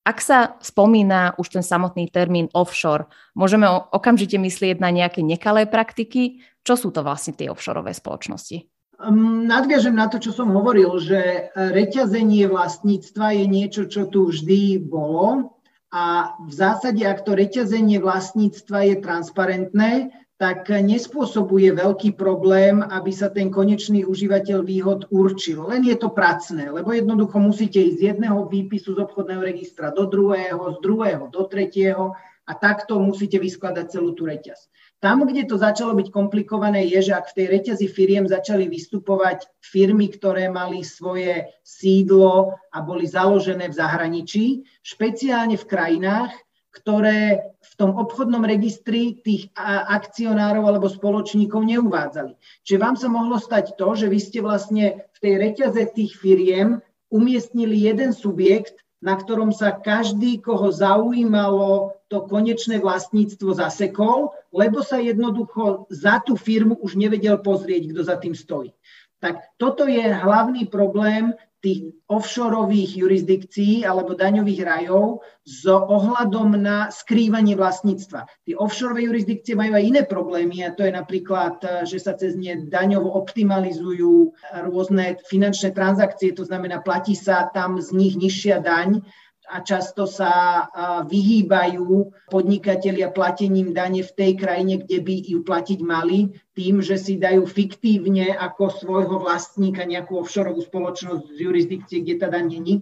Ak 0.00 0.24
sa 0.24 0.56
spomína 0.64 1.36
už 1.36 1.54
ten 1.54 1.62
samotný 1.62 2.08
termín 2.08 2.48
offshore, 2.56 3.06
môžeme 3.36 3.68
okamžite 3.68 4.40
myslieť 4.40 4.80
na 4.80 4.88
nejaké 4.88 5.20
nekalé 5.20 5.68
praktiky? 5.68 6.40
Čo 6.64 6.74
sú 6.76 6.88
to 6.92 7.00
vlastne 7.00 7.32
tie 7.32 7.48
offshoreové 7.48 7.96
spoločnosti? 7.96 8.68
Um, 9.00 9.48
nadviažem 9.48 9.96
na 9.96 10.12
to, 10.12 10.20
čo 10.20 10.36
som 10.36 10.52
hovoril, 10.52 10.92
že 11.00 11.48
reťazenie 11.56 12.44
vlastníctva 12.52 13.32
je 13.32 13.44
niečo, 13.48 13.82
čo 13.88 14.04
tu 14.04 14.28
vždy 14.28 14.76
bolo 14.76 15.56
a 15.90 16.36
v 16.38 16.52
zásade, 16.52 17.02
ak 17.02 17.26
to 17.26 17.34
reťazenie 17.34 17.98
vlastníctva 17.98 18.92
je 18.92 18.96
transparentné, 19.02 19.92
tak 20.40 20.72
nespôsobuje 20.72 21.76
veľký 21.76 22.16
problém, 22.16 22.80
aby 22.80 23.12
sa 23.12 23.28
ten 23.28 23.52
konečný 23.52 24.08
užívateľ 24.08 24.64
výhod 24.64 25.00
určil. 25.12 25.68
Len 25.68 25.84
je 25.84 25.96
to 26.00 26.08
pracné, 26.16 26.72
lebo 26.72 26.96
jednoducho 26.96 27.36
musíte 27.36 27.76
ísť 27.76 27.96
z 28.00 28.06
jedného 28.14 28.48
výpisu 28.48 28.96
z 28.96 29.04
obchodného 29.04 29.44
registra 29.44 29.92
do 29.92 30.08
druhého, 30.08 30.76
z 30.76 30.78
druhého 30.80 31.28
do 31.28 31.44
tretieho 31.44 32.16
a 32.48 32.52
takto 32.56 32.96
musíte 32.96 33.36
vyskladať 33.36 33.92
celú 33.92 34.16
tú 34.16 34.24
reťaz. 34.24 34.72
Tam, 35.00 35.24
kde 35.24 35.48
to 35.48 35.56
začalo 35.56 35.96
byť 35.96 36.12
komplikované, 36.12 36.84
je, 36.84 37.08
že 37.08 37.16
ak 37.16 37.32
v 37.32 37.36
tej 37.40 37.46
reťazi 37.56 37.86
firiem 37.88 38.28
začali 38.28 38.68
vystupovať 38.68 39.48
firmy, 39.64 40.12
ktoré 40.12 40.52
mali 40.52 40.84
svoje 40.84 41.48
sídlo 41.64 42.52
a 42.68 42.78
boli 42.84 43.08
založené 43.08 43.72
v 43.72 43.78
zahraničí, 43.80 44.44
špeciálne 44.84 45.56
v 45.56 45.64
krajinách, 45.64 46.36
ktoré 46.70 47.50
v 47.64 47.72
tom 47.80 47.96
obchodnom 47.96 48.44
registri 48.44 49.18
tých 49.24 49.48
akcionárov 49.88 50.68
alebo 50.68 50.86
spoločníkov 50.86 51.64
neuvádzali. 51.64 52.36
Čiže 52.62 52.78
vám 52.78 52.96
sa 53.00 53.08
mohlo 53.08 53.40
stať 53.40 53.80
to, 53.80 53.88
že 53.96 54.06
vy 54.06 54.20
ste 54.20 54.38
vlastne 54.44 55.08
v 55.16 55.18
tej 55.18 55.34
reťaze 55.40 55.82
tých 55.96 56.12
firiem 56.20 56.84
umiestnili 57.10 57.88
jeden 57.90 58.14
subjekt, 58.14 58.78
na 59.00 59.16
ktorom 59.16 59.50
sa 59.50 59.74
každý, 59.74 60.38
koho 60.44 60.68
zaujímalo 60.70 61.96
to 62.10 62.26
konečné 62.26 62.82
vlastníctvo, 62.82 63.54
zasekol, 63.54 64.34
lebo 64.50 64.82
sa 64.82 64.98
jednoducho 64.98 65.86
za 65.94 66.18
tú 66.18 66.34
firmu 66.34 66.74
už 66.82 66.98
nevedel 66.98 67.38
pozrieť, 67.38 67.94
kto 67.94 68.00
za 68.02 68.18
tým 68.18 68.34
stojí. 68.34 68.74
Tak 69.22 69.54
toto 69.54 69.86
je 69.86 70.02
hlavný 70.02 70.66
problém 70.66 71.38
tých 71.60 71.92
offshoreových 72.08 73.04
jurisdikcií 73.04 73.84
alebo 73.84 74.16
daňových 74.16 74.60
rajov 74.64 75.20
s 75.44 75.68
ohľadom 75.68 76.56
na 76.56 76.88
skrývanie 76.88 77.52
vlastníctva. 77.52 78.24
Tie 78.48 78.56
offshore 78.56 78.96
jurisdikcie 78.96 79.52
majú 79.52 79.76
aj 79.76 79.84
iné 79.84 80.02
problémy 80.08 80.64
a 80.64 80.72
to 80.72 80.88
je 80.88 80.92
napríklad, 80.96 81.60
že 81.84 82.00
sa 82.00 82.16
cez 82.16 82.32
ne 82.32 82.64
daňovo 82.64 83.12
optimalizujú 83.12 84.32
rôzne 84.72 85.20
finančné 85.28 85.76
transakcie, 85.76 86.32
to 86.32 86.48
znamená, 86.48 86.80
platí 86.80 87.12
sa 87.12 87.44
tam 87.52 87.76
z 87.76 87.92
nich 87.92 88.16
nižšia 88.16 88.64
daň 88.64 89.04
a 89.50 89.58
často 89.66 90.06
sa 90.06 90.64
vyhýbajú 91.10 92.14
podnikatelia 92.30 93.10
platením 93.10 93.74
dane 93.74 94.06
v 94.06 94.12
tej 94.14 94.32
krajine, 94.38 94.78
kde 94.78 95.02
by 95.02 95.14
ju 95.26 95.38
platiť 95.42 95.80
mali, 95.82 96.30
tým, 96.54 96.78
že 96.78 96.94
si 96.94 97.18
dajú 97.18 97.44
fiktívne 97.50 98.30
ako 98.38 98.70
svojho 98.70 99.18
vlastníka 99.18 99.82
nejakú 99.82 100.22
offshore 100.22 100.54
spoločnosť 100.54 101.34
z 101.34 101.38
jurisdikcie, 101.42 101.98
kde 102.06 102.14
tá 102.22 102.30
daň 102.30 102.46
není. 102.60 102.74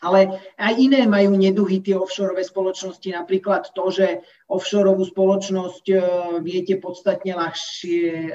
Ale 0.00 0.40
aj 0.56 0.74
iné 0.80 1.04
majú 1.04 1.36
neduhy 1.36 1.84
tie 1.84 1.92
offshore 1.92 2.40
spoločnosti, 2.40 3.04
napríklad 3.12 3.68
to, 3.76 3.84
že 3.92 4.06
offshore 4.48 4.88
spoločnosť 4.96 5.84
e, 5.92 5.96
viete 6.40 6.80
podstatne 6.80 7.36
ľahšie 7.36 8.04
e, 8.08 8.30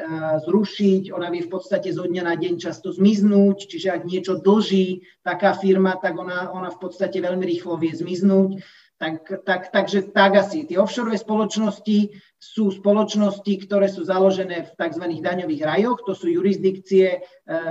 zrušiť, 0.46 1.10
ona 1.10 1.34
vie 1.34 1.42
v 1.42 1.50
podstate 1.50 1.90
zo 1.90 2.06
dňa 2.06 2.22
na 2.22 2.36
deň 2.38 2.62
často 2.62 2.94
zmiznúť, 2.94 3.66
čiže 3.66 3.98
ak 3.98 4.06
niečo 4.06 4.38
dlží 4.38 5.10
taká 5.26 5.58
firma, 5.58 5.98
tak 5.98 6.14
ona, 6.22 6.54
ona 6.54 6.70
v 6.70 6.78
podstate 6.78 7.18
veľmi 7.18 7.44
rýchlo 7.50 7.82
vie 7.82 7.98
zmiznúť. 7.98 8.62
Tak, 8.96 9.44
tak, 9.44 9.76
takže 9.76 10.16
tak 10.16 10.40
asi. 10.40 10.64
Tie 10.64 10.80
offshore 10.80 11.12
spoločnosti 11.20 12.16
sú 12.40 12.72
spoločnosti, 12.72 13.54
ktoré 13.68 13.92
sú 13.92 14.08
založené 14.08 14.70
v 14.70 14.72
tzv. 14.72 15.04
daňových 15.20 15.66
rajoch, 15.68 16.00
to 16.08 16.16
sú 16.16 16.32
jurisdikcie 16.32 17.20
e, 17.20 17.20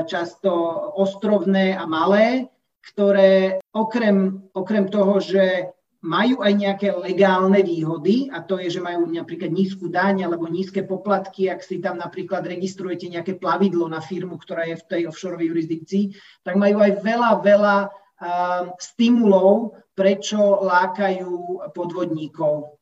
často 0.05 0.53
ostrovné 0.99 1.73
a 1.79 1.89
malé, 1.89 2.53
ktoré 2.93 3.63
okrem, 3.73 4.45
okrem 4.53 4.85
toho, 4.93 5.17
že 5.23 5.73
majú 6.05 6.45
aj 6.45 6.53
nejaké 6.53 6.89
legálne 6.93 7.65
výhody 7.65 8.29
a 8.29 8.45
to 8.45 8.61
je, 8.61 8.69
že 8.77 8.85
majú 8.85 9.09
napríklad 9.09 9.49
nízku 9.49 9.89
daň 9.89 10.29
alebo 10.29 10.45
nízke 10.53 10.85
poplatky, 10.85 11.49
ak 11.49 11.65
si 11.65 11.81
tam 11.81 11.97
napríklad 11.97 12.45
registrujete 12.45 13.09
nejaké 13.09 13.41
plavidlo 13.41 13.89
na 13.89 14.05
firmu, 14.05 14.37
ktorá 14.37 14.69
je 14.69 14.77
v 14.77 14.85
tej 14.85 15.03
offshore 15.09 15.41
jurisdikcii, 15.41 16.13
tak 16.45 16.61
majú 16.61 16.85
aj 16.85 17.01
veľa, 17.01 17.31
veľa 17.41 17.77
uh, 17.89 18.63
stimulov, 18.77 19.81
prečo 19.97 20.37
lákajú 20.61 21.65
podvodníkov. 21.73 22.77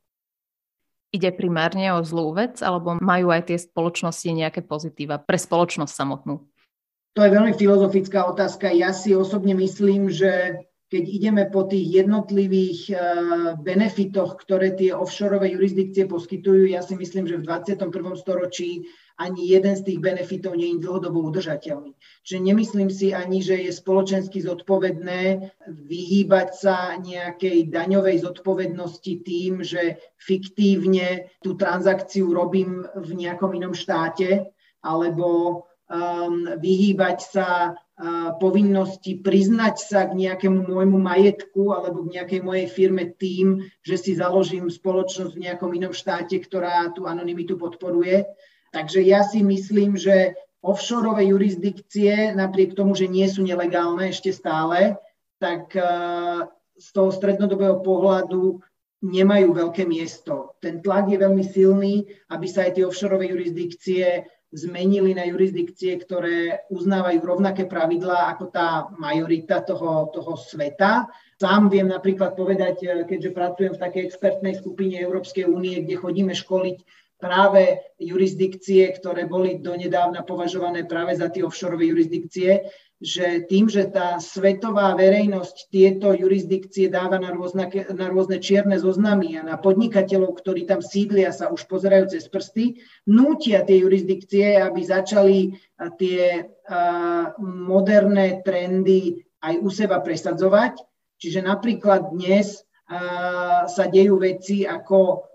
Ide 1.12 1.30
primárne 1.37 1.92
o 1.92 2.00
zlú 2.02 2.32
vec, 2.32 2.59
alebo 2.64 2.97
majú 2.99 3.30
aj 3.30 3.52
tie 3.52 3.59
spoločnosti 3.61 4.32
nejaké 4.32 4.64
pozitíva 4.64 5.21
pre 5.21 5.37
spoločnosť 5.37 5.92
samotnú? 5.92 6.49
To 7.12 7.21
je 7.21 7.35
veľmi 7.35 7.52
filozofická 7.52 8.25
otázka. 8.25 8.73
Ja 8.73 8.97
si 8.97 9.12
osobne 9.12 9.52
myslím, 9.52 10.09
že 10.09 10.64
keď 10.92 11.04
ideme 11.09 11.45
po 11.49 11.64
tých 11.64 12.04
jednotlivých 12.04 12.81
eh, 12.92 12.99
benefitoch, 13.57 14.37
ktoré 14.37 14.76
tie 14.76 14.92
offshore 14.92 15.40
jurisdikcie 15.40 16.04
poskytujú, 16.04 16.69
ja 16.69 16.85
si 16.85 16.97
myslím, 17.00 17.25
že 17.25 17.40
v 17.40 17.49
21. 17.49 17.88
storočí 18.21 18.85
ani 19.16 19.52
jeden 19.52 19.76
z 19.76 19.85
tých 19.85 20.00
benefitov 20.00 20.57
nie 20.57 20.76
je 20.76 20.85
dlhodobo 20.85 21.21
udržateľný. 21.33 21.97
Čiže 22.25 22.38
nemyslím 22.45 22.90
si 22.92 23.12
ani, 23.12 23.45
že 23.45 23.61
je 23.61 23.73
spoločensky 23.73 24.40
zodpovedné 24.40 25.52
vyhýbať 25.69 26.49
sa 26.57 26.97
nejakej 26.97 27.73
daňovej 27.73 28.25
zodpovednosti 28.25 29.12
tým, 29.25 29.61
že 29.64 30.00
fiktívne 30.16 31.28
tú 31.45 31.54
transakciu 31.61 32.33
robím 32.33 32.88
v 32.97 33.11
nejakom 33.16 33.52
inom 33.52 33.76
štáte, 33.76 34.49
alebo 34.83 35.62
vyhýbať 36.56 37.18
sa 37.20 37.49
uh, 37.76 38.32
povinnosti 38.40 39.20
priznať 39.20 39.76
sa 39.76 40.08
k 40.08 40.16
nejakému 40.16 40.64
môjmu 40.64 40.96
majetku 40.96 41.76
alebo 41.76 42.08
k 42.08 42.16
nejakej 42.16 42.40
mojej 42.40 42.68
firme 42.72 43.12
tým, 43.12 43.61
že 43.84 44.00
si 44.00 44.16
založím 44.16 44.72
spoločnosť 44.72 45.37
v 45.37 45.42
nejakom 45.49 45.70
inom 45.76 45.92
štáte, 45.92 46.40
ktorá 46.40 46.88
tú 46.96 47.04
anonymitu 47.04 47.61
podporuje. 47.61 48.25
Takže 48.72 49.04
ja 49.04 49.20
si 49.20 49.44
myslím, 49.44 50.00
že 50.00 50.32
offshore 50.64 51.20
jurisdikcie, 51.20 52.32
napriek 52.32 52.72
tomu, 52.72 52.96
že 52.96 53.04
nie 53.04 53.28
sú 53.28 53.44
nelegálne 53.44 54.08
ešte 54.08 54.32
stále, 54.32 54.96
tak 55.37 55.76
uh, 55.76 56.49
z 56.80 56.88
toho 56.88 57.12
strednodobého 57.12 57.84
pohľadu 57.84 58.64
nemajú 59.02 59.52
veľké 59.52 59.84
miesto. 59.84 60.56
Ten 60.62 60.80
tlak 60.80 61.11
je 61.11 61.18
veľmi 61.18 61.44
silný, 61.44 62.06
aby 62.30 62.46
sa 62.46 62.64
aj 62.64 62.78
tie 62.78 62.87
offshore 62.87 63.18
jurisdikcie 63.18 64.25
zmenili 64.52 65.16
na 65.16 65.25
jurisdikcie, 65.25 65.97
ktoré 65.97 66.68
uznávajú 66.68 67.25
rovnaké 67.25 67.64
pravidlá 67.64 68.37
ako 68.37 68.52
tá 68.52 68.92
majorita 69.00 69.64
toho, 69.64 70.12
toho 70.12 70.37
sveta. 70.37 71.09
Sám 71.40 71.73
viem 71.73 71.88
napríklad 71.88 72.37
povedať, 72.37 72.76
eh, 72.85 73.02
keďže 73.09 73.32
pracujem 73.32 73.73
v 73.75 73.82
takej 73.82 74.02
expertnej 74.06 74.54
skupine 74.61 75.00
Európskej 75.00 75.49
únie, 75.49 75.80
kde 75.82 75.97
chodíme 75.97 76.37
školiť 76.37 76.78
práve 77.16 77.80
jurisdikcie, 78.02 78.90
ktoré 78.99 79.30
boli 79.30 79.62
donedávna 79.62 80.26
považované 80.26 80.85
práve 80.85 81.14
za 81.14 81.30
tie 81.30 81.47
offshore 81.47 81.78
jurisdikcie, 81.78 82.66
že 83.02 83.42
tým, 83.50 83.66
že 83.66 83.90
tá 83.90 84.23
svetová 84.23 84.94
verejnosť 84.94 85.75
tieto 85.75 86.14
jurisdikcie 86.14 86.87
dáva 86.87 87.18
na 87.18 87.35
rôzne, 87.35 87.66
na 87.90 88.06
rôzne 88.06 88.38
čierne 88.38 88.78
zoznamy 88.78 89.35
a 89.35 89.42
na 89.42 89.59
podnikateľov, 89.59 90.38
ktorí 90.38 90.71
tam 90.71 90.78
sídlia, 90.78 91.35
sa 91.35 91.50
už 91.50 91.66
pozerajú 91.66 92.14
cez 92.14 92.30
prsty, 92.30 92.78
nútia 93.11 93.66
tie 93.66 93.82
jurisdikcie, 93.82 94.54
aby 94.62 94.80
začali 94.87 95.38
tie 95.99 96.47
moderné 97.42 98.38
trendy 98.47 99.18
aj 99.42 99.54
u 99.59 99.68
seba 99.75 99.99
presadzovať. 99.99 100.78
Čiže 101.18 101.42
napríklad 101.42 102.14
dnes 102.14 102.62
sa 103.66 103.85
dejú 103.90 104.23
veci 104.23 104.62
ako 104.62 105.26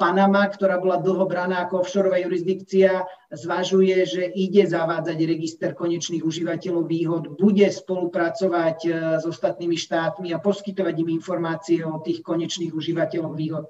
Panama, 0.00 0.48
ktorá 0.48 0.80
bola 0.80 0.96
dlho 1.04 1.28
braná 1.28 1.68
ako 1.68 1.84
offshore 1.84 2.16
jurisdikcia, 2.16 3.04
zvažuje, 3.28 4.08
že 4.08 4.22
ide 4.32 4.64
zavádzať 4.64 5.18
register 5.20 5.76
konečných 5.76 6.24
užívateľov 6.24 6.88
výhod, 6.88 7.22
bude 7.36 7.68
spolupracovať 7.68 8.78
e, 8.88 8.90
s 9.20 9.24
ostatnými 9.28 9.76
štátmi 9.76 10.32
a 10.32 10.40
poskytovať 10.40 10.94
im 10.96 11.20
informácie 11.20 11.84
o 11.84 12.00
tých 12.00 12.24
konečných 12.24 12.72
užívateľov 12.72 13.32
výhod. 13.36 13.64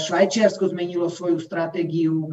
Švajčiarsko 0.00 0.72
zmenilo 0.72 1.12
svoju 1.12 1.36
stratégiu, 1.36 2.32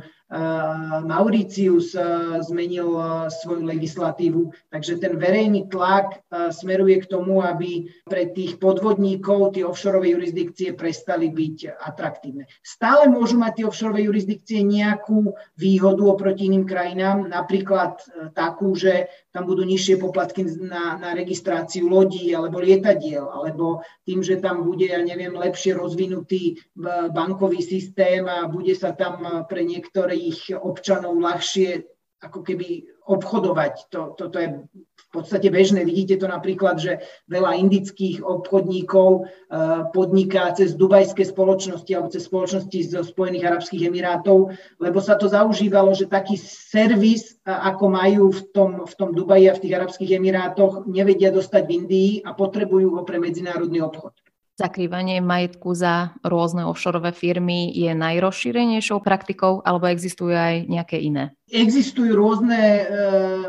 Mauricius 1.07 1.95
zmenil 2.43 2.99
svoju 3.31 3.63
legislatívu, 3.63 4.51
takže 4.67 4.99
ten 4.99 5.15
verejný 5.15 5.71
tlak 5.71 6.19
smeruje 6.51 6.99
k 6.99 7.07
tomu, 7.07 7.39
aby 7.39 7.87
pre 8.03 8.27
tých 8.35 8.59
podvodníkov 8.59 9.55
tie 9.55 9.63
offshore 9.63 10.03
jurisdikcie 10.03 10.75
prestali 10.75 11.31
byť 11.31 11.79
atraktívne. 11.79 12.43
Stále 12.59 13.07
môžu 13.07 13.39
mať 13.39 13.63
tie 13.63 13.65
offshore 13.71 14.03
jurisdikcie 14.03 14.67
nejakú 14.67 15.31
výhodu 15.55 16.03
oproti 16.03 16.51
iným 16.51 16.67
krajinám, 16.67 17.27
napríklad 17.31 18.03
e, 18.03 18.31
takú, 18.35 18.75
že 18.75 19.07
tam 19.37 19.45
budú 19.45 19.61
nižšie 19.61 20.01
poplatky 20.01 20.49
na, 20.57 20.97
na 20.97 21.13
registráciu 21.13 21.85
lodí 21.85 22.33
alebo 22.33 22.57
lietadiel, 22.57 23.29
alebo 23.29 23.85
tým, 24.01 24.25
že 24.25 24.41
tam 24.41 24.65
bude, 24.65 24.89
ja 24.89 24.97
neviem, 24.97 25.37
lepšie 25.37 25.77
rozvinutý 25.77 26.57
e, 26.57 26.73
bankový 27.13 27.61
systém 27.61 28.25
a 28.25 28.49
bude 28.49 28.73
sa 28.73 28.97
tam 28.97 29.45
pre 29.45 29.61
niektorých 29.61 30.57
občanov 30.57 31.21
ľahšie 31.21 31.85
ako 32.17 32.41
keby 32.41 32.89
obchodovať. 33.05 33.93
To, 33.93 34.17
toto 34.17 34.41
je 34.41 34.65
v 34.67 35.09
podstate 35.13 35.47
bežné. 35.53 35.85
Vidíte 35.85 36.17
to 36.17 36.27
napríklad, 36.27 36.81
že 36.81 36.99
veľa 37.29 37.55
indických 37.61 38.25
obchodníkov 38.25 39.09
uh, 39.23 39.87
podniká 39.93 40.51
cez 40.57 40.73
dubajské 40.75 41.23
spoločnosti 41.23 41.87
alebo 41.93 42.11
cez 42.11 42.27
spoločnosti 42.27 42.79
zo 42.91 43.01
Spojených 43.05 43.47
Arabských 43.47 43.87
Emirátov, 43.87 44.51
lebo 44.81 44.99
sa 44.99 45.15
to 45.15 45.29
zaužívalo, 45.31 45.93
že 45.93 46.11
taký 46.11 46.35
servis, 46.41 47.37
uh, 47.47 47.71
ako 47.71 47.85
majú 47.87 48.23
v 48.33 48.41
tom, 48.51 48.69
v 48.83 48.93
tom 48.97 49.15
Dubaji 49.15 49.47
a 49.47 49.55
v 49.55 49.61
tých 49.63 49.75
Arabských 49.77 50.11
Emirátoch, 50.17 50.89
nevedia 50.89 51.31
dostať 51.31 51.63
v 51.63 51.73
Indii 51.85 52.11
a 52.25 52.35
potrebujú 52.35 52.99
ho 52.99 53.01
pre 53.07 53.21
medzinárodný 53.21 53.79
obchod 53.85 54.26
zakrývanie 54.57 55.21
majetku 55.21 55.77
za 55.77 56.17
rôzne 56.25 56.65
offshore 56.65 57.13
firmy 57.13 57.69
je 57.77 57.93
najrozšírenejšou 57.93 59.05
praktikou 59.05 59.61
alebo 59.61 59.85
existujú 59.85 60.33
aj 60.33 60.65
nejaké 60.65 60.97
iné? 60.97 61.37
Existujú 61.47 62.17
rôzne 62.17 62.57
e, 62.59 62.83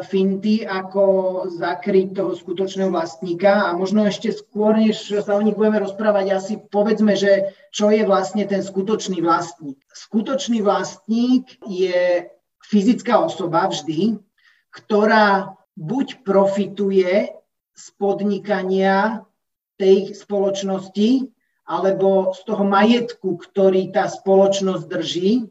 finty, 0.05 0.69
ako 0.69 1.05
zakryť 1.57 2.13
toho 2.13 2.37
skutočného 2.37 2.93
vlastníka 2.93 3.73
a 3.73 3.75
možno 3.75 4.05
ešte 4.05 4.37
skôr, 4.37 4.77
než 4.77 5.01
sa 5.25 5.35
o 5.35 5.43
nich 5.43 5.57
budeme 5.57 5.81
rozprávať, 5.83 6.27
asi 6.31 6.55
povedzme, 6.61 7.17
že 7.17 7.57
čo 7.73 7.89
je 7.89 8.05
vlastne 8.05 8.45
ten 8.45 8.61
skutočný 8.61 9.25
vlastník. 9.25 9.81
Skutočný 9.91 10.61
vlastník 10.61 11.57
je 11.65 12.29
fyzická 12.69 13.19
osoba 13.25 13.67
vždy, 13.67 14.21
ktorá 14.71 15.57
buď 15.75 16.21
profituje 16.23 17.33
z 17.79 17.87
podnikania 17.97 19.25
tej 19.79 20.13
spoločnosti 20.13 21.31
alebo 21.69 22.33
z 22.33 22.41
toho 22.49 22.65
majetku, 22.65 23.39
ktorý 23.39 23.93
tá 23.93 24.09
spoločnosť 24.09 24.85
drží, 24.89 25.47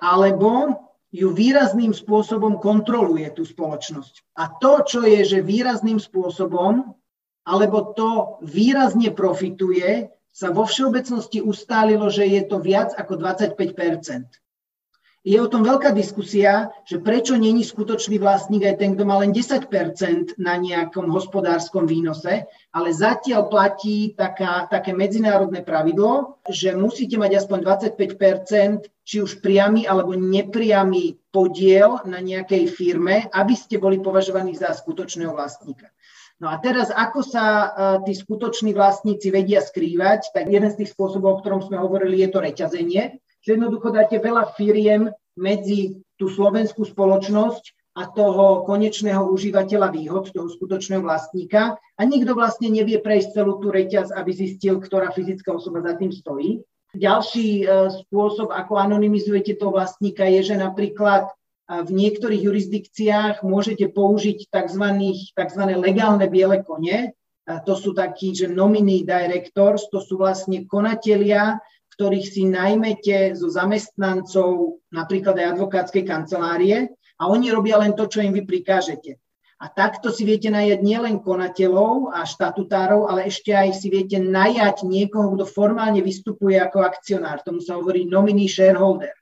alebo 0.00 0.76
ju 1.10 1.32
výrazným 1.34 1.90
spôsobom 1.90 2.62
kontroluje 2.62 3.26
tú 3.34 3.42
spoločnosť. 3.42 4.38
A 4.38 4.52
to, 4.62 4.84
čo 4.86 5.00
je, 5.02 5.26
že 5.26 5.42
výrazným 5.42 5.98
spôsobom, 5.98 6.94
alebo 7.42 7.96
to 7.96 8.38
výrazne 8.44 9.10
profituje, 9.10 10.12
sa 10.30 10.54
vo 10.54 10.62
všeobecnosti 10.62 11.42
ustálilo, 11.42 12.06
že 12.06 12.22
je 12.22 12.46
to 12.46 12.62
viac 12.62 12.94
ako 12.94 13.18
25 13.18 13.58
je 15.20 15.36
o 15.36 15.52
tom 15.52 15.60
veľká 15.60 15.92
diskusia, 15.92 16.72
že 16.88 16.96
prečo 16.96 17.36
není 17.36 17.60
skutočný 17.60 18.16
vlastník 18.16 18.64
aj 18.64 18.76
ten, 18.80 18.96
kto 18.96 19.04
má 19.04 19.20
len 19.20 19.36
10% 19.36 20.40
na 20.40 20.56
nejakom 20.56 21.12
hospodárskom 21.12 21.84
výnose, 21.84 22.48
ale 22.72 22.88
zatiaľ 22.96 23.52
platí 23.52 24.16
taká, 24.16 24.64
také 24.72 24.96
medzinárodné 24.96 25.60
pravidlo, 25.60 26.40
že 26.48 26.72
musíte 26.72 27.20
mať 27.20 27.44
aspoň 27.44 27.58
25% 27.84 28.88
či 29.04 29.16
už 29.20 29.44
priamy 29.44 29.84
alebo 29.84 30.16
nepriamy 30.16 31.20
podiel 31.28 32.00
na 32.08 32.24
nejakej 32.24 32.72
firme, 32.72 33.28
aby 33.28 33.52
ste 33.52 33.76
boli 33.76 34.00
považovaní 34.00 34.56
za 34.56 34.72
skutočného 34.72 35.36
vlastníka. 35.36 35.92
No 36.40 36.48
a 36.48 36.56
teraz, 36.56 36.88
ako 36.88 37.20
sa 37.20 37.44
uh, 37.44 37.68
tí 38.00 38.16
skutoční 38.16 38.72
vlastníci 38.72 39.28
vedia 39.28 39.60
skrývať, 39.60 40.32
tak 40.32 40.48
jeden 40.48 40.72
z 40.72 40.80
tých 40.80 40.96
spôsobov, 40.96 41.36
o 41.36 41.40
ktorom 41.44 41.60
sme 41.60 41.76
hovorili, 41.76 42.24
je 42.24 42.32
to 42.32 42.40
reťazenie 42.40 43.20
že 43.40 43.56
jednoducho 43.56 43.92
dáte 43.92 44.20
veľa 44.20 44.52
firiem 44.56 45.08
medzi 45.36 46.00
tú 46.20 46.28
slovenskú 46.28 46.84
spoločnosť 46.84 47.96
a 47.98 48.06
toho 48.06 48.62
konečného 48.64 49.26
užívateľa 49.28 49.90
výhod, 49.90 50.30
toho 50.30 50.46
skutočného 50.46 51.02
vlastníka 51.02 51.74
a 51.74 52.02
nikto 52.06 52.38
vlastne 52.38 52.70
nevie 52.70 53.02
prejsť 53.02 53.34
celú 53.34 53.58
tú 53.58 53.74
reťaz, 53.74 54.14
aby 54.14 54.30
zistil, 54.30 54.78
ktorá 54.78 55.10
fyzická 55.10 55.50
osoba 55.50 55.82
za 55.82 55.98
tým 55.98 56.14
stojí. 56.14 56.62
Ďalší 56.90 57.62
e, 57.62 57.64
spôsob, 58.02 58.50
ako 58.50 58.74
anonymizujete 58.78 59.54
toho 59.54 59.74
vlastníka, 59.74 60.26
je, 60.26 60.54
že 60.54 60.56
napríklad 60.58 61.30
e, 61.30 61.32
v 61.86 61.90
niektorých 61.90 62.42
jurisdikciách 62.50 63.46
môžete 63.46 63.90
použiť 63.94 64.50
tzv. 64.50 64.84
tzv. 65.34 65.62
legálne 65.78 66.26
biele 66.26 66.66
kone. 66.66 66.98
E, 66.98 67.08
to 67.62 67.78
sú 67.78 67.94
takí, 67.94 68.34
že 68.34 68.50
nominee 68.50 69.06
directors, 69.06 69.86
to 69.90 70.02
sú 70.02 70.18
vlastne 70.18 70.66
konatelia, 70.66 71.62
ktorých 72.00 72.32
si 72.32 72.48
najmete 72.48 73.36
zo 73.36 73.52
zamestnancov 73.52 74.80
napríklad 74.88 75.36
aj 75.36 75.52
advokátskej 75.52 76.08
kancelárie 76.08 76.88
a 77.20 77.28
oni 77.28 77.52
robia 77.52 77.76
len 77.76 77.92
to, 77.92 78.08
čo 78.08 78.24
im 78.24 78.32
vy 78.32 78.48
prikážete. 78.48 79.20
A 79.60 79.68
takto 79.68 80.08
si 80.08 80.24
viete 80.24 80.48
najať 80.48 80.80
nielen 80.80 81.20
konateľov 81.20 82.16
a 82.16 82.24
štatutárov, 82.24 83.04
ale 83.12 83.28
ešte 83.28 83.52
aj 83.52 83.76
si 83.76 83.92
viete 83.92 84.16
najať 84.16 84.88
niekoho, 84.88 85.36
kto 85.36 85.44
formálne 85.44 86.00
vystupuje 86.00 86.56
ako 86.56 86.80
akcionár. 86.80 87.44
Tomu 87.44 87.60
sa 87.60 87.76
hovorí 87.76 88.08
nominee 88.08 88.48
shareholder. 88.48 89.12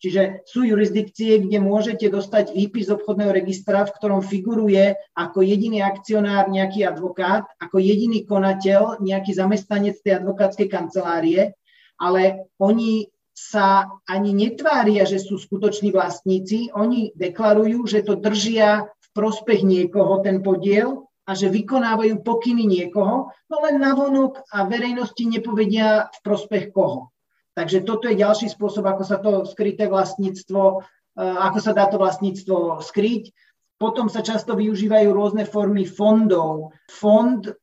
Čiže 0.00 0.48
sú 0.48 0.64
jurisdikcie, 0.64 1.44
kde 1.44 1.60
môžete 1.60 2.08
dostať 2.08 2.56
výpis 2.56 2.88
obchodného 2.88 3.36
registra, 3.36 3.84
v 3.84 3.92
ktorom 4.00 4.24
figuruje 4.24 4.96
ako 5.12 5.44
jediný 5.44 5.84
akcionár 5.84 6.48
nejaký 6.48 6.88
advokát, 6.88 7.44
ako 7.60 7.76
jediný 7.84 8.24
konateľ 8.24 9.04
nejaký 9.04 9.36
zamestnanec 9.36 10.00
tej 10.00 10.24
advokátskej 10.24 10.72
kancelárie 10.72 11.52
ale 11.98 12.50
oni 12.58 13.08
sa 13.34 13.90
ani 14.06 14.30
netvária, 14.30 15.02
že 15.02 15.18
sú 15.18 15.42
skutoční 15.42 15.90
vlastníci, 15.90 16.70
oni 16.70 17.10
deklarujú, 17.18 17.82
že 17.90 18.06
to 18.06 18.14
držia 18.14 18.86
v 18.86 19.08
prospech 19.10 19.66
niekoho 19.66 20.22
ten 20.22 20.38
podiel 20.38 21.10
a 21.26 21.34
že 21.34 21.50
vykonávajú 21.50 22.22
pokyny 22.22 22.68
niekoho, 22.68 23.34
no 23.50 23.56
len 23.64 23.82
navonok 23.82 24.44
a 24.54 24.70
verejnosti 24.70 25.24
nepovedia 25.26 26.06
v 26.14 26.18
prospech 26.22 26.70
koho. 26.70 27.10
Takže 27.54 27.86
toto 27.86 28.10
je 28.10 28.18
ďalší 28.18 28.50
spôsob, 28.50 28.86
ako 28.86 29.02
sa 29.06 29.18
to 29.18 29.46
skryté 29.46 29.90
vlastníctvo, 29.90 30.82
eh, 31.18 31.22
ako 31.22 31.58
sa 31.58 31.72
dá 31.74 31.90
to 31.90 31.98
vlastníctvo 31.98 32.82
skryť. 32.82 33.34
Potom 33.78 34.06
sa 34.06 34.22
často 34.22 34.54
využívajú 34.54 35.10
rôzne 35.10 35.42
formy 35.46 35.86
fondov. 35.86 36.74
Fond, 36.86 37.42
eh, 37.46 37.54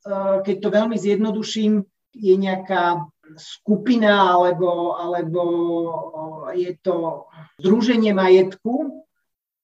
keď 0.44 0.56
to 0.60 0.70
veľmi 0.72 0.98
zjednoduším, 1.00 1.84
je 2.12 2.36
nejaká 2.36 3.08
skupina 3.38 4.36
alebo, 4.36 4.96
alebo 5.00 5.42
je 6.56 6.76
to 6.82 7.28
združenie 7.60 8.12
majetku, 8.12 9.06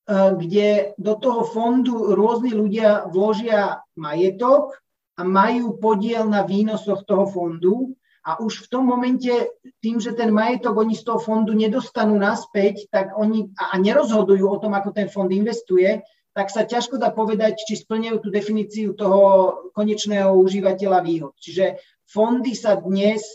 kde 0.08 0.96
do 0.96 1.14
toho 1.20 1.44
fondu 1.44 2.16
rôzni 2.16 2.56
ľudia 2.56 3.12
vložia 3.12 3.84
majetok 4.00 4.80
a 5.20 5.28
majú 5.28 5.76
podiel 5.76 6.30
na 6.32 6.48
výnosoch 6.48 7.04
toho 7.04 7.28
fondu 7.28 7.98
a 8.28 8.40
už 8.44 8.68
v 8.68 8.72
tom 8.72 8.84
momente, 8.88 9.32
tým, 9.80 10.04
že 10.04 10.12
ten 10.12 10.32
majetok 10.36 10.76
oni 10.76 10.96
z 10.96 11.04
toho 11.08 11.20
fondu 11.20 11.56
nedostanú 11.56 12.20
naspäť, 12.20 12.92
tak 12.92 13.16
oni 13.16 13.56
a 13.56 13.76
nerozhodujú 13.80 14.48
o 14.48 14.60
tom, 14.60 14.76
ako 14.76 14.92
ten 14.92 15.08
fond 15.08 15.32
investuje, 15.32 16.04
tak 16.36 16.52
sa 16.52 16.68
ťažko 16.68 17.00
dá 17.00 17.16
povedať, 17.16 17.64
či 17.64 17.80
splňajú 17.80 18.18
tú 18.22 18.30
definíciu 18.30 18.94
toho 19.00 19.72
konečného 19.72 20.36
užívateľa 20.38 21.00
výhod. 21.02 21.34
Čiže 21.40 21.80
fondy 22.06 22.52
sa 22.54 22.76
dnes 22.78 23.26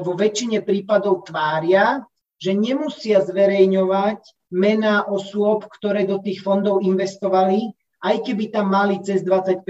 vo 0.00 0.12
väčšine 0.16 0.64
prípadov 0.64 1.28
tvária, 1.28 2.04
že 2.36 2.52
nemusia 2.52 3.24
zverejňovať 3.24 4.52
mená 4.52 5.08
osôb, 5.08 5.66
ktoré 5.68 6.04
do 6.04 6.20
tých 6.20 6.44
fondov 6.44 6.84
investovali, 6.84 7.72
aj 8.04 8.16
keby 8.22 8.52
tam 8.52 8.70
mali 8.70 9.00
cez 9.00 9.24
25% 9.24 9.64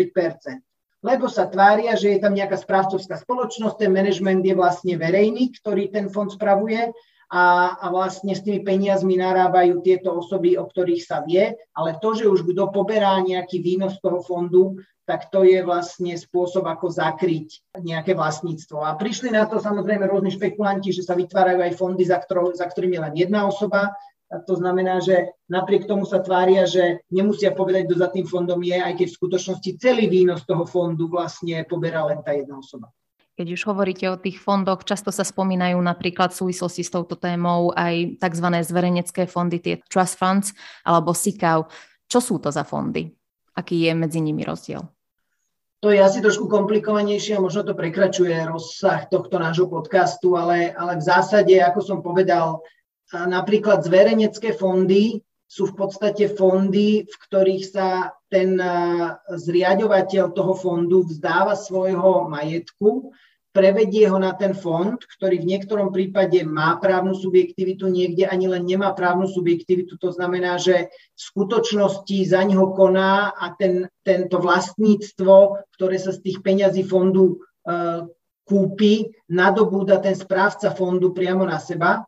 Lebo 1.00 1.30
sa 1.30 1.46
tvária, 1.46 1.94
že 1.94 2.16
je 2.16 2.18
tam 2.18 2.34
nejaká 2.34 2.58
správcovská 2.58 3.16
spoločnosť, 3.22 3.78
ten 3.78 3.90
manažment 3.94 4.42
je 4.42 4.54
vlastne 4.58 4.98
verejný, 4.98 5.54
ktorý 5.62 5.88
ten 5.94 6.10
fond 6.10 6.28
spravuje 6.28 6.90
a, 7.30 7.44
a 7.78 7.86
vlastne 7.90 8.34
s 8.34 8.42
tými 8.42 8.62
peniazmi 8.62 9.18
narábajú 9.18 9.82
tieto 9.82 10.14
osoby, 10.14 10.58
o 10.58 10.66
ktorých 10.66 11.02
sa 11.02 11.22
vie, 11.22 11.54
ale 11.74 11.98
to, 12.02 12.14
že 12.14 12.26
už 12.26 12.46
kto 12.46 12.70
poberá 12.70 13.18
nejaký 13.22 13.62
výnos 13.62 13.98
toho 14.02 14.22
fondu, 14.22 14.78
tak 15.06 15.30
to 15.30 15.46
je 15.46 15.62
vlastne 15.62 16.18
spôsob, 16.18 16.66
ako 16.66 16.90
zakryť 16.90 17.78
nejaké 17.78 18.18
vlastníctvo. 18.18 18.82
A 18.82 18.98
prišli 18.98 19.30
na 19.30 19.46
to 19.46 19.62
samozrejme 19.62 20.02
rôzni 20.02 20.34
špekulanti, 20.34 20.90
že 20.90 21.06
sa 21.06 21.14
vytvárajú 21.14 21.62
aj 21.62 21.78
fondy, 21.78 22.02
za, 22.02 22.18
ktorou, 22.18 22.50
za 22.50 22.66
ktorými 22.66 22.98
je 22.98 23.04
len 23.06 23.14
jedna 23.14 23.46
osoba. 23.46 23.94
A 24.26 24.42
to 24.42 24.58
znamená, 24.58 24.98
že 24.98 25.30
napriek 25.46 25.86
tomu 25.86 26.02
sa 26.02 26.18
tvária, 26.18 26.66
že 26.66 27.06
nemusia 27.14 27.54
povedať, 27.54 27.86
kto 27.86 27.94
za 28.02 28.10
tým 28.10 28.26
fondom 28.26 28.58
je, 28.58 28.74
aj 28.74 28.98
keď 28.98 29.06
v 29.06 29.18
skutočnosti 29.22 29.70
celý 29.78 30.10
výnos 30.10 30.42
toho 30.42 30.66
fondu 30.66 31.06
vlastne 31.06 31.62
poberá 31.62 32.02
len 32.02 32.18
tá 32.26 32.34
jedna 32.34 32.58
osoba. 32.58 32.90
Keď 33.38 33.46
už 33.52 33.62
hovoríte 33.68 34.10
o 34.10 34.18
tých 34.18 34.42
fondoch, 34.42 34.82
často 34.82 35.14
sa 35.14 35.22
spomínajú 35.22 35.78
napríklad 35.78 36.34
v 36.34 36.40
súvislosti 36.42 36.82
s 36.82 36.90
touto 36.90 37.14
témou 37.14 37.70
aj 37.76 38.18
tzv. 38.18 38.46
zverejnecké 38.64 39.30
fondy, 39.30 39.62
tie 39.62 39.74
trust 39.86 40.18
funds 40.18 40.50
alebo 40.82 41.14
SICAV. 41.14 41.70
Čo 42.10 42.18
sú 42.18 42.34
to 42.42 42.50
za 42.50 42.66
fondy? 42.66 43.12
Aký 43.54 43.86
je 43.86 43.92
medzi 43.94 44.18
nimi 44.24 44.42
rozdiel? 44.42 44.95
To 45.84 45.92
je 45.92 46.00
asi 46.00 46.24
trošku 46.24 46.48
komplikovanejšie 46.48 47.36
a 47.36 47.44
možno 47.44 47.62
to 47.62 47.76
prekračuje 47.76 48.48
rozsah 48.48 49.04
tohto 49.12 49.36
nášho 49.36 49.68
podcastu, 49.68 50.34
ale, 50.34 50.72
ale 50.72 50.96
v 50.96 51.04
zásade, 51.04 51.52
ako 51.60 51.80
som 51.84 51.98
povedal, 52.00 52.64
napríklad 53.12 53.84
zverejnecké 53.84 54.56
fondy 54.56 55.20
sú 55.46 55.70
v 55.70 55.78
podstate 55.78 56.26
fondy, 56.32 57.06
v 57.06 57.16
ktorých 57.28 57.64
sa 57.70 58.10
ten 58.26 58.58
zriadovateľ 59.30 60.34
toho 60.34 60.54
fondu 60.58 61.06
vzdáva 61.06 61.54
svojho 61.54 62.26
majetku 62.26 63.14
prevedie 63.56 64.04
ho 64.12 64.20
na 64.20 64.36
ten 64.36 64.52
fond, 64.52 65.00
ktorý 65.00 65.40
v 65.40 65.48
niektorom 65.56 65.88
prípade 65.88 66.44
má 66.44 66.76
právnu 66.76 67.16
subjektivitu, 67.16 67.88
niekde 67.88 68.28
ani 68.28 68.52
len 68.52 68.68
nemá 68.68 68.92
právnu 68.92 69.24
subjektivitu. 69.24 69.96
To 70.04 70.12
znamená, 70.12 70.60
že 70.60 70.92
v 70.92 71.20
skutočnosti 71.32 72.28
za 72.28 72.44
neho 72.44 72.76
koná 72.76 73.32
a 73.32 73.56
ten, 73.56 73.88
tento 74.04 74.36
vlastníctvo, 74.44 75.64
ktoré 75.72 75.96
sa 75.96 76.12
z 76.12 76.20
tých 76.28 76.44
peňazí 76.44 76.84
fondu 76.84 77.40
e, 77.64 78.04
kúpi, 78.44 79.08
nadobúda 79.32 80.04
ten 80.04 80.12
správca 80.12 80.76
fondu 80.76 81.16
priamo 81.16 81.48
na 81.48 81.56
seba. 81.56 82.04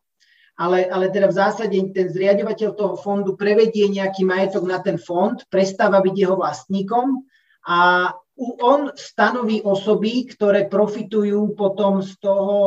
Ale, 0.58 0.84
ale 0.90 1.08
teda 1.08 1.30
v 1.30 1.38
zásade 1.38 1.76
ten 1.94 2.10
zriadovateľ 2.12 2.70
toho 2.76 2.94
fondu 3.00 3.38
prevedie 3.38 3.88
nejaký 3.88 4.26
majetok 4.26 4.68
na 4.68 4.82
ten 4.84 5.00
fond, 5.00 5.38
prestáva 5.48 6.02
byť 6.02 6.14
jeho 6.18 6.34
vlastníkom 6.34 7.24
a 7.64 8.10
on 8.38 8.94
stanoví 8.94 9.66
osoby, 9.66 10.22
ktoré 10.30 10.70
profitujú 10.70 11.58
potom 11.58 11.98
z 11.98 12.14
toho, 12.22 12.58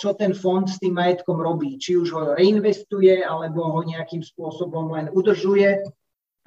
čo 0.00 0.16
ten 0.16 0.32
fond 0.32 0.64
s 0.64 0.80
tým 0.80 0.96
majetkom 0.96 1.36
robí. 1.36 1.76
Či 1.76 2.00
už 2.00 2.08
ho 2.16 2.22
reinvestuje, 2.32 3.20
alebo 3.20 3.68
ho 3.68 3.80
nejakým 3.84 4.24
spôsobom 4.24 4.96
len 4.96 5.12
udržuje. 5.12 5.84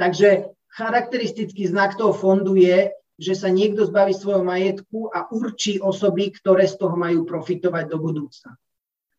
Takže 0.01 0.49
charakteristický 0.73 1.69
znak 1.69 2.01
toho 2.01 2.17
fondu 2.17 2.57
je, 2.57 2.89
že 3.17 3.33
sa 3.33 3.49
niekto 3.49 3.85
zbaví 3.85 4.13
svojho 4.13 4.45
majetku 4.45 5.09
a 5.09 5.29
určí 5.33 5.81
osoby, 5.81 6.33
ktoré 6.33 6.69
z 6.69 6.77
toho 6.77 6.93
majú 6.93 7.25
profitovať 7.25 7.85
do 7.89 7.97
budúcna. 7.97 8.57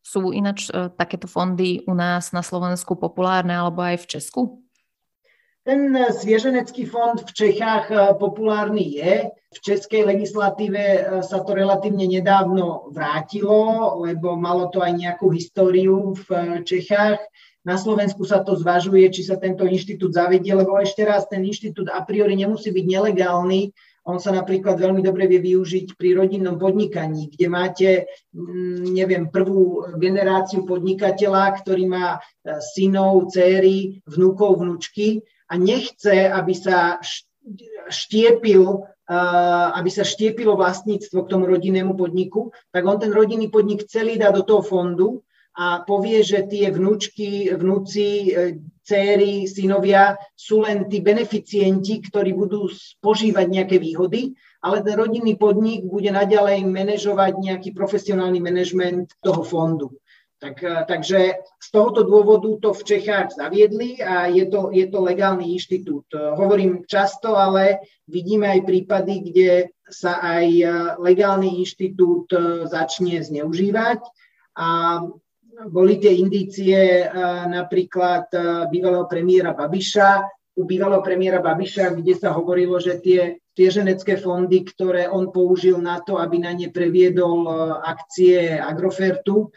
Sú 0.06 0.30
ináč 0.30 0.70
e, 0.70 0.88
takéto 0.94 1.26
fondy 1.26 1.82
u 1.84 1.92
nás 1.98 2.30
na 2.30 2.46
Slovensku 2.46 2.94
populárne 2.94 3.58
alebo 3.58 3.82
aj 3.82 4.06
v 4.06 4.06
Česku? 4.06 4.40
Ten 5.68 5.92
eh, 5.92 6.08
svieženecký 6.08 6.88
fond 6.88 7.20
v 7.20 7.28
Čechách 7.28 7.92
eh, 7.92 8.00
populárny 8.16 8.88
je. 8.96 9.28
V 9.52 9.58
českej 9.60 10.08
legislatíve 10.08 10.80
eh, 10.80 11.00
sa 11.20 11.44
to 11.44 11.52
relatívne 11.52 12.08
nedávno 12.08 12.88
vrátilo, 12.88 14.00
lebo 14.00 14.32
malo 14.40 14.72
to 14.72 14.80
aj 14.80 14.96
nejakú 14.96 15.28
históriu 15.28 16.16
v 16.16 16.64
Čechách. 16.64 17.20
Na 17.68 17.76
Slovensku 17.76 18.24
sa 18.24 18.40
to 18.40 18.56
zvažuje, 18.56 19.12
či 19.12 19.28
sa 19.28 19.36
tento 19.36 19.68
inštitút 19.68 20.16
zavedie, 20.16 20.56
lebo 20.56 20.80
ešte 20.80 21.04
raz 21.04 21.28
ten 21.28 21.44
inštitút 21.44 21.92
a 21.92 22.00
priori 22.00 22.32
nemusí 22.32 22.72
byť 22.72 22.86
nelegálny, 22.88 23.68
On 24.08 24.16
sa 24.16 24.32
napríklad 24.32 24.80
veľmi 24.80 25.04
dobre 25.04 25.28
vie 25.28 25.36
využiť 25.52 25.92
pri 26.00 26.16
rodinnom 26.16 26.56
podnikaní, 26.56 27.28
kde 27.28 27.46
máte, 27.52 27.88
mm, 28.32 28.88
neviem, 28.96 29.28
prvú 29.28 29.84
generáciu 30.00 30.64
podnikateľa, 30.64 31.60
ktorý 31.60 31.84
má 31.84 32.16
synov, 32.72 33.28
céry, 33.28 34.00
vnúkov, 34.08 34.64
vnúčky 34.64 35.20
a 35.48 35.54
nechce, 35.56 36.28
aby 36.28 36.54
sa 36.54 37.00
štiepil 37.88 38.64
e, 38.68 39.16
aby 39.72 39.88
sa 39.88 40.04
štiepilo 40.04 40.54
vlastníctvo 40.54 41.24
k 41.24 41.30
tomu 41.32 41.48
rodinnému 41.48 41.96
podniku, 41.96 42.52
tak 42.70 42.84
on 42.84 43.00
ten 43.00 43.12
rodinný 43.12 43.48
podnik 43.48 43.88
celý 43.88 44.20
dá 44.20 44.28
do 44.28 44.44
toho 44.44 44.60
fondu 44.60 45.24
a 45.58 45.82
povie, 45.82 46.22
že 46.22 46.46
tie 46.46 46.70
vnúčky, 46.70 47.50
vnúci, 47.50 48.30
e, 48.30 48.60
céry, 48.84 49.44
synovia 49.44 50.16
sú 50.32 50.64
len 50.64 50.88
tí 50.88 51.04
beneficienti, 51.04 52.00
ktorí 52.00 52.32
budú 52.32 52.72
spožívať 52.72 53.46
nejaké 53.48 53.76
výhody, 53.76 54.32
ale 54.64 54.80
ten 54.80 54.96
rodinný 54.96 55.36
podnik 55.36 55.84
bude 55.84 56.08
naďalej 56.08 56.64
manažovať 56.64 57.32
nejaký 57.36 57.70
profesionálny 57.76 58.40
manažment 58.40 59.12
toho 59.20 59.44
fondu. 59.44 59.92
Tak, 60.38 60.62
e, 60.62 60.84
takže 60.86 61.20
z 61.58 61.68
tohoto 61.74 62.06
dôvodu 62.06 62.46
to 62.62 62.70
v 62.70 62.82
Čechách 62.86 63.34
zaviedli 63.34 63.98
a 63.98 64.30
je 64.30 64.46
to, 64.46 64.70
je 64.70 64.86
to 64.86 64.98
legálny 65.02 65.50
inštitút. 65.58 66.06
E, 66.14 66.38
hovorím 66.38 66.86
často, 66.86 67.34
ale 67.34 67.82
vidíme 68.06 68.46
aj 68.46 68.60
prípady, 68.62 69.14
kde 69.26 69.50
sa 69.88 70.20
aj 70.20 70.46
legálny 71.00 71.64
inštitút 71.64 72.28
začne 72.68 73.24
zneužívať 73.24 74.04
a 74.60 75.00
boli 75.64 75.96
tie 75.96 76.20
indície 76.20 77.08
napríklad 77.48 78.28
bývalého 78.68 79.08
premiéra 79.08 79.56
Babiša, 79.56 80.28
u 80.60 80.62
bývalého 80.68 81.00
premiéra 81.00 81.40
Babiša, 81.40 81.96
kde 81.96 82.14
sa 82.20 82.36
hovorilo, 82.36 82.76
že 82.76 83.00
tie 83.00 83.40
tieženecké 83.58 84.22
fondy, 84.22 84.62
ktoré 84.62 85.10
on 85.10 85.34
použil 85.34 85.82
na 85.82 85.98
to, 85.98 86.18
aby 86.22 86.38
na 86.38 86.54
ne 86.54 86.70
previedol 86.70 87.50
akcie 87.82 88.54
Agrofertu, 88.54 89.50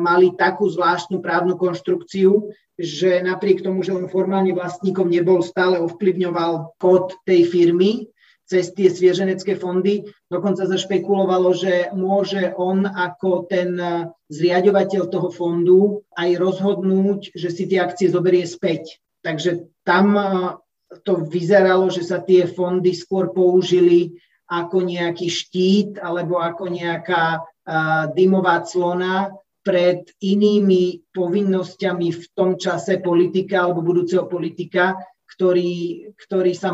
mali 0.00 0.32
takú 0.32 0.64
zvláštnu 0.72 1.20
právnu 1.20 1.60
konštrukciu, 1.60 2.56
že 2.80 3.20
napriek 3.20 3.60
tomu, 3.60 3.84
že 3.84 3.92
on 3.92 4.08
formálne 4.08 4.56
vlastníkom 4.56 5.12
nebol, 5.12 5.44
stále 5.44 5.76
ovplyvňoval 5.76 6.80
kód 6.80 7.20
tej 7.28 7.44
firmy 7.44 8.08
cez 8.50 8.74
tie 8.74 8.90
svieženecké 8.90 9.54
fondy. 9.60 10.10
Dokonca 10.26 10.66
sa 10.66 10.74
špekulovalo, 10.74 11.54
že 11.54 11.94
môže 11.94 12.50
on 12.58 12.82
ako 12.82 13.46
ten 13.46 13.78
zriadovateľ 14.26 15.06
toho 15.06 15.28
fondu 15.30 15.80
aj 16.18 16.34
rozhodnúť, 16.34 17.30
že 17.30 17.54
si 17.54 17.70
tie 17.70 17.78
akcie 17.78 18.10
zoberie 18.10 18.42
späť. 18.42 18.98
Takže 19.22 19.70
tam 19.86 20.06
eh, 20.18 20.26
to 21.06 21.22
vyzeralo, 21.22 21.86
že 21.94 22.02
sa 22.02 22.18
tie 22.18 22.50
fondy 22.50 22.90
skôr 22.90 23.30
použili 23.30 24.18
ako 24.50 24.82
nejaký 24.82 25.30
štít 25.30 26.02
alebo 26.02 26.42
ako 26.42 26.74
nejaká 26.74 27.46
dymová 28.14 28.66
clona 28.66 29.30
pred 29.60 30.08
inými 30.24 31.12
povinnosťami 31.12 32.08
v 32.10 32.24
tom 32.32 32.56
čase 32.56 32.98
politika 33.04 33.68
alebo 33.68 33.84
budúceho 33.84 34.24
politika, 34.24 34.96
ktorý, 35.40 35.72
ktorý 36.20 36.52
sa 36.52 36.68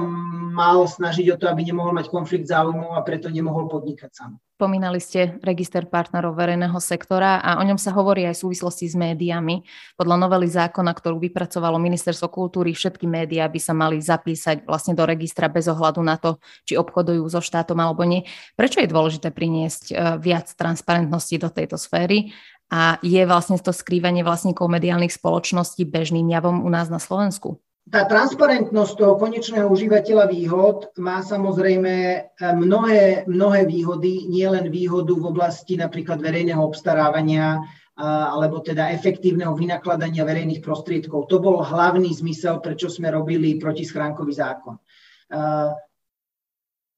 mal 0.51 0.91
snažiť 0.91 1.31
o 1.31 1.39
to, 1.39 1.47
aby 1.47 1.63
nemohol 1.63 1.95
mať 1.95 2.11
konflikt 2.11 2.51
záujmov 2.51 2.99
a 2.99 3.01
preto 3.07 3.31
nemohol 3.31 3.71
podnikať 3.71 4.11
sám. 4.11 4.43
Spomínali 4.59 4.99
ste 4.99 5.39
register 5.39 5.87
partnerov 5.87 6.35
verejného 6.35 6.75
sektora 6.83 7.39
a 7.39 7.61
o 7.61 7.63
ňom 7.63 7.79
sa 7.79 7.95
hovorí 7.95 8.27
aj 8.27 8.35
v 8.35 8.43
súvislosti 8.43 8.91
s 8.91 8.99
médiami. 8.99 9.63
Podľa 9.95 10.17
novely 10.19 10.51
zákona, 10.51 10.99
ktorú 10.99 11.23
vypracovalo 11.23 11.79
Ministerstvo 11.79 12.27
kultúry, 12.27 12.75
všetky 12.75 13.07
médiá 13.07 13.47
by 13.47 13.61
sa 13.63 13.71
mali 13.71 14.03
zapísať 14.03 14.67
vlastne 14.67 14.99
do 14.99 15.07
registra 15.07 15.47
bez 15.47 15.71
ohľadu 15.71 16.03
na 16.03 16.19
to, 16.19 16.43
či 16.67 16.75
obchodujú 16.75 17.23
so 17.31 17.39
štátom 17.39 17.79
alebo 17.79 18.03
nie. 18.03 18.27
Prečo 18.59 18.83
je 18.83 18.91
dôležité 18.91 19.31
priniesť 19.31 19.83
e, 19.93 19.95
viac 20.19 20.51
transparentnosti 20.59 21.37
do 21.39 21.53
tejto 21.55 21.79
sféry 21.79 22.35
a 22.67 22.99
je 22.99 23.23
vlastne 23.29 23.61
to 23.63 23.71
skrývanie 23.71 24.27
vlastníkov 24.27 24.67
mediálnych 24.67 25.15
spoločností 25.15 25.87
bežným 25.87 26.27
javom 26.33 26.67
u 26.67 26.71
nás 26.73 26.91
na 26.91 26.99
Slovensku? 26.99 27.63
Tá 27.87 28.03
transparentnosť 28.03 28.92
toho 28.99 29.14
konečného 29.14 29.70
užívateľa 29.70 30.27
výhod 30.27 30.90
má 30.99 31.22
samozrejme 31.22 31.94
eh, 31.94 32.53
mnohé, 32.55 33.25
mnohé 33.31 33.62
výhody, 33.66 34.27
nie 34.27 34.46
len 34.46 34.66
výhodu 34.70 35.14
v 35.14 35.29
oblasti 35.31 35.79
napríklad 35.79 36.18
verejného 36.18 36.62
obstarávania 36.62 37.62
alebo 37.96 38.61
teda 38.61 38.92
efektívneho 38.92 39.57
vynakladania 39.57 40.29
verejných 40.29 40.61
prostriedkov. 40.61 41.33
To 41.33 41.40
bol 41.40 41.64
hlavný 41.64 42.12
zmysel, 42.12 42.61
prečo 42.61 42.92
sme 42.92 43.09
robili 43.09 43.57
protischránkový 43.57 44.37
zákon. 44.37 44.77
Eh, 44.77 45.72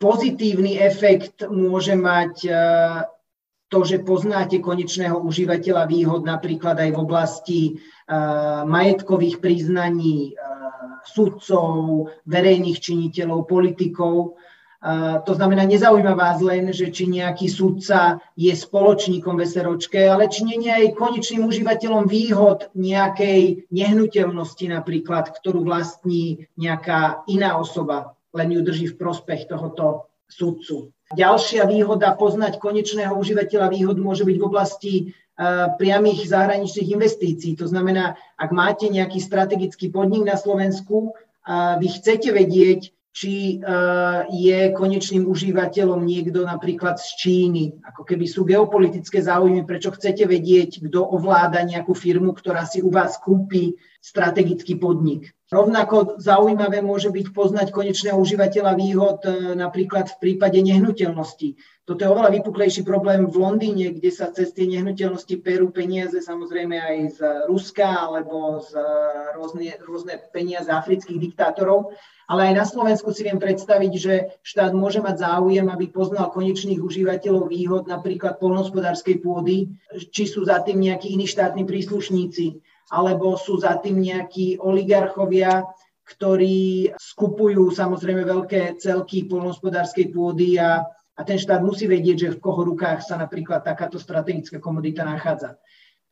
pozitívny 0.03 0.83
efekt 0.83 1.46
môže 1.46 1.94
mať 1.94 2.35
eh, 2.51 2.55
to, 3.70 3.85
že 3.85 4.03
poznáte 4.03 4.59
konečného 4.59 5.20
užívateľa 5.22 5.85
výhod 5.87 6.24
napríklad 6.24 6.81
aj 6.81 6.90
v 6.96 6.98
oblasti 6.98 7.61
majetkových 8.64 9.44
priznaní 9.44 10.33
sudcov, 11.07 12.09
verejných 12.29 12.79
činiteľov, 12.79 13.48
politikov. 13.48 14.37
To 15.27 15.33
znamená, 15.35 15.66
nezaujíma 15.66 16.14
vás 16.14 16.38
len, 16.38 16.70
že 16.70 16.94
či 16.94 17.11
nejaký 17.11 17.51
sudca 17.51 18.22
je 18.38 18.55
spoločníkom 18.55 19.35
VSROčke, 19.35 20.07
ale 20.07 20.31
či 20.31 20.46
nie 20.46 20.62
je 20.62 20.70
aj 20.70 20.94
konečným 20.94 21.42
užívateľom 21.51 22.07
výhod 22.07 22.70
nejakej 22.79 23.66
nehnuteľnosti 23.74 24.70
napríklad, 24.70 25.35
ktorú 25.35 25.66
vlastní 25.66 26.46
nejaká 26.55 27.27
iná 27.27 27.59
osoba, 27.59 28.14
len 28.31 28.55
ju 28.55 28.62
drží 28.62 28.94
v 28.94 28.98
prospech 29.03 29.51
tohoto 29.51 30.07
sudcu. 30.31 30.94
Ďalšia 31.09 31.64
výhoda 31.64 32.12
poznať 32.12 32.61
konečného 32.61 33.16
užívateľa 33.16 33.73
výhod 33.73 33.97
môže 33.97 34.29
byť 34.29 34.37
v 34.37 34.44
oblasti 34.44 34.94
priamých 35.79 36.29
zahraničných 36.29 36.92
investícií. 36.99 37.55
To 37.62 37.71
znamená, 37.71 38.18
ak 38.37 38.51
máte 38.51 38.90
nejaký 38.90 39.23
strategický 39.23 39.88
podnik 39.88 40.27
na 40.27 40.35
Slovensku, 40.35 41.14
vy 41.81 41.87
chcete 41.88 42.29
vedieť, 42.35 42.92
či 43.12 43.59
je 44.31 44.59
konečným 44.79 45.27
užívateľom 45.27 46.07
niekto 46.07 46.47
napríklad 46.47 47.03
z 47.03 47.09
Číny. 47.18 47.64
Ako 47.83 48.07
keby 48.07 48.25
sú 48.31 48.47
geopolitické 48.47 49.18
záujmy, 49.18 49.66
prečo 49.66 49.90
chcete 49.90 50.29
vedieť, 50.29 50.87
kto 50.87 51.03
ovláda 51.03 51.64
nejakú 51.66 51.99
firmu, 51.99 52.31
ktorá 52.31 52.62
si 52.62 52.79
u 52.79 52.94
vás 52.94 53.18
kúpi 53.18 53.75
strategický 53.99 54.79
podnik. 54.79 55.35
Rovnako 55.49 56.21
zaujímavé 56.21 56.85
môže 56.85 57.09
byť 57.09 57.33
poznať 57.33 57.73
konečného 57.73 58.21
užívateľa 58.21 58.77
výhod 58.77 59.25
e, 59.25 59.57
napríklad 59.57 60.12
v 60.12 60.18
prípade 60.21 60.61
nehnuteľnosti. 60.61 61.57
Toto 61.88 62.01
je 62.05 62.12
oveľa 62.12 62.37
vypuklejší 62.37 62.85
problém 62.85 63.25
v 63.25 63.37
Londýne, 63.40 63.97
kde 63.97 64.12
sa 64.12 64.29
cez 64.29 64.53
tie 64.53 64.68
nehnuteľnosti 64.68 65.40
perú 65.40 65.73
peniaze 65.73 66.21
samozrejme 66.21 66.77
aj 66.77 66.97
z 67.16 67.18
Ruska 67.49 67.88
alebo 67.88 68.61
z 68.61 68.77
rôzne, 69.40 69.73
rôzne 69.81 70.21
peniaze 70.37 70.68
afrických 70.68 71.16
diktátorov. 71.16 71.97
Ale 72.29 72.53
aj 72.53 72.55
na 72.61 72.64
Slovensku 72.69 73.09
si 73.17 73.25
viem 73.25 73.41
predstaviť, 73.41 73.93
že 73.97 74.14
štát 74.45 74.77
môže 74.77 75.01
mať 75.01 75.25
záujem, 75.25 75.64
aby 75.64 75.88
poznal 75.88 76.29
konečných 76.29 76.77
užívateľov 76.77 77.49
výhod 77.49 77.88
napríklad 77.88 78.37
polnospodárskej 78.37 79.25
pôdy, 79.25 79.73
či 80.12 80.29
sú 80.29 80.45
za 80.45 80.61
tým 80.61 80.85
nejakí 80.85 81.09
iní 81.09 81.25
štátni 81.25 81.64
príslušníci, 81.64 82.61
alebo 82.93 83.41
sú 83.41 83.57
za 83.57 83.81
tým 83.81 83.97
nejakí 84.05 84.61
oligarchovia, 84.61 85.64
ktorí 86.05 86.93
skupujú 87.01 87.73
samozrejme 87.73 88.25
veľké 88.29 88.77
celky 88.77 89.25
polnospodárskej 89.25 90.12
pôdy 90.12 90.61
a 90.61 90.85
a 91.19 91.27
ten 91.27 91.35
štát 91.35 91.59
musí 91.59 91.91
vedieť, 91.91 92.17
že 92.17 92.35
v 92.38 92.43
koho 92.43 92.62
rukách 92.62 93.03
sa 93.03 93.19
napríklad 93.19 93.67
takáto 93.67 93.99
strategická 93.99 94.62
komodita 94.62 95.03
nachádza. 95.03 95.59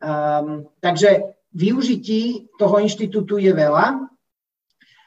Um, 0.02 0.66
takže 0.82 1.38
využití 1.54 2.50
toho 2.58 2.82
inštitútu 2.82 3.38
je 3.38 3.54
veľa. 3.54 4.02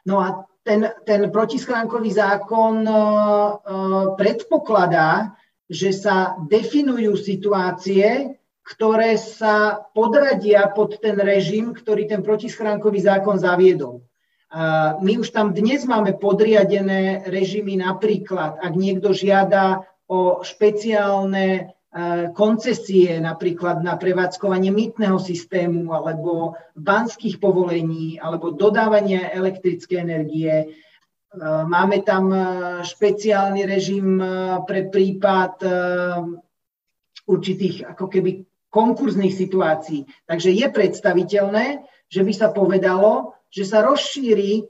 No 0.08 0.24
a 0.24 0.48
ten, 0.64 0.90
ten 1.06 1.22
protischránkový 1.32 2.12
zákon 2.14 2.84
uh, 2.84 2.96
uh, 2.96 4.06
predpokladá, 4.20 5.36
že 5.70 5.94
sa 5.94 6.38
definujú 6.50 7.14
situácie, 7.14 8.38
ktoré 8.66 9.18
sa 9.18 9.82
podradia 9.94 10.70
pod 10.70 10.98
ten 11.02 11.18
režim, 11.18 11.74
ktorý 11.74 12.06
ten 12.06 12.22
protischránkový 12.22 13.02
zákon 13.02 13.38
zaviedol. 13.38 14.06
My 15.02 15.14
už 15.22 15.30
tam 15.30 15.54
dnes 15.54 15.86
máme 15.86 16.18
podriadené 16.18 17.26
režimy, 17.30 17.78
napríklad, 17.78 18.58
ak 18.58 18.74
niekto 18.74 19.14
žiada 19.14 19.86
o 20.10 20.42
špeciálne 20.42 21.78
koncesie 22.38 23.18
napríklad 23.18 23.82
na 23.82 23.98
prevádzkovanie 23.98 24.70
mýtneho 24.70 25.18
systému 25.18 25.90
alebo 25.90 26.54
banských 26.78 27.42
povolení 27.42 28.22
alebo 28.22 28.54
dodávanie 28.54 29.26
elektrické 29.34 30.06
energie. 30.06 30.54
E, 30.54 30.66
máme 31.66 32.06
tam 32.06 32.30
e, 32.30 32.40
špeciálny 32.86 33.66
režim 33.66 34.22
pre 34.70 34.86
prípad 34.86 35.66
určitých 37.26 37.90
ako 37.90 38.06
keby 38.06 38.46
konkurzných 38.70 39.34
situácií. 39.34 40.06
Takže 40.30 40.50
je 40.54 40.68
predstaviteľné, 40.70 41.66
že 42.06 42.22
by 42.22 42.34
sa 42.34 42.54
povedalo, 42.54 43.34
že 43.50 43.66
sa 43.66 43.82
rozšíri 43.82 44.66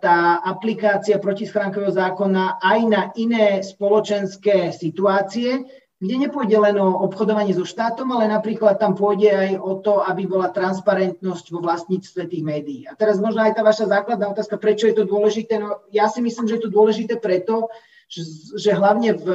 tá 0.00 0.40
aplikácia 0.40 1.20
protischránkového 1.20 1.92
zákona 1.92 2.56
aj 2.56 2.80
na 2.88 3.02
iné 3.20 3.60
spoločenské 3.60 4.72
situácie, 4.72 5.60
kde 6.02 6.26
nepôjde 6.26 6.58
len 6.58 6.74
o 6.82 7.06
obchodovanie 7.06 7.54
so 7.54 7.62
štátom, 7.62 8.10
ale 8.10 8.26
napríklad 8.26 8.74
tam 8.74 8.98
pôjde 8.98 9.30
aj 9.30 9.50
o 9.62 9.78
to, 9.78 10.02
aby 10.02 10.26
bola 10.26 10.50
transparentnosť 10.50 11.54
vo 11.54 11.62
vlastníctve 11.62 12.26
tých 12.26 12.42
médií. 12.42 12.82
A 12.90 12.98
teraz 12.98 13.22
možno 13.22 13.46
aj 13.46 13.54
tá 13.54 13.62
vaša 13.62 13.86
základná 13.86 14.26
otázka, 14.26 14.58
prečo 14.58 14.90
je 14.90 14.98
to 14.98 15.06
dôležité. 15.06 15.62
No, 15.62 15.78
ja 15.94 16.10
si 16.10 16.18
myslím, 16.18 16.50
že 16.50 16.58
je 16.58 16.64
to 16.66 16.74
dôležité 16.74 17.22
preto, 17.22 17.70
že 18.58 18.74
hlavne 18.74 19.14
v, 19.14 19.26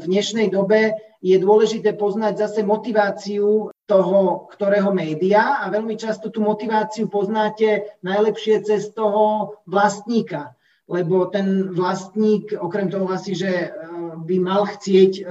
v 0.00 0.02
dnešnej 0.08 0.48
dobe 0.48 0.96
je 1.20 1.36
dôležité 1.36 1.92
poznať 1.92 2.48
zase 2.48 2.64
motiváciu 2.64 3.68
toho, 3.84 4.48
ktorého 4.56 4.96
média 4.96 5.60
a 5.60 5.68
veľmi 5.68 6.00
často 6.00 6.32
tú 6.32 6.40
motiváciu 6.40 7.12
poznáte 7.12 7.92
najlepšie 8.00 8.64
cez 8.64 8.88
toho 8.96 9.52
vlastníka 9.68 10.56
lebo 10.90 11.30
ten 11.30 11.70
vlastník, 11.70 12.50
okrem 12.58 12.90
toho 12.90 13.06
asi, 13.14 13.38
že 13.38 13.70
by 14.24 14.36
mal 14.38 14.62
chcieť 14.68 15.12
e, 15.18 15.22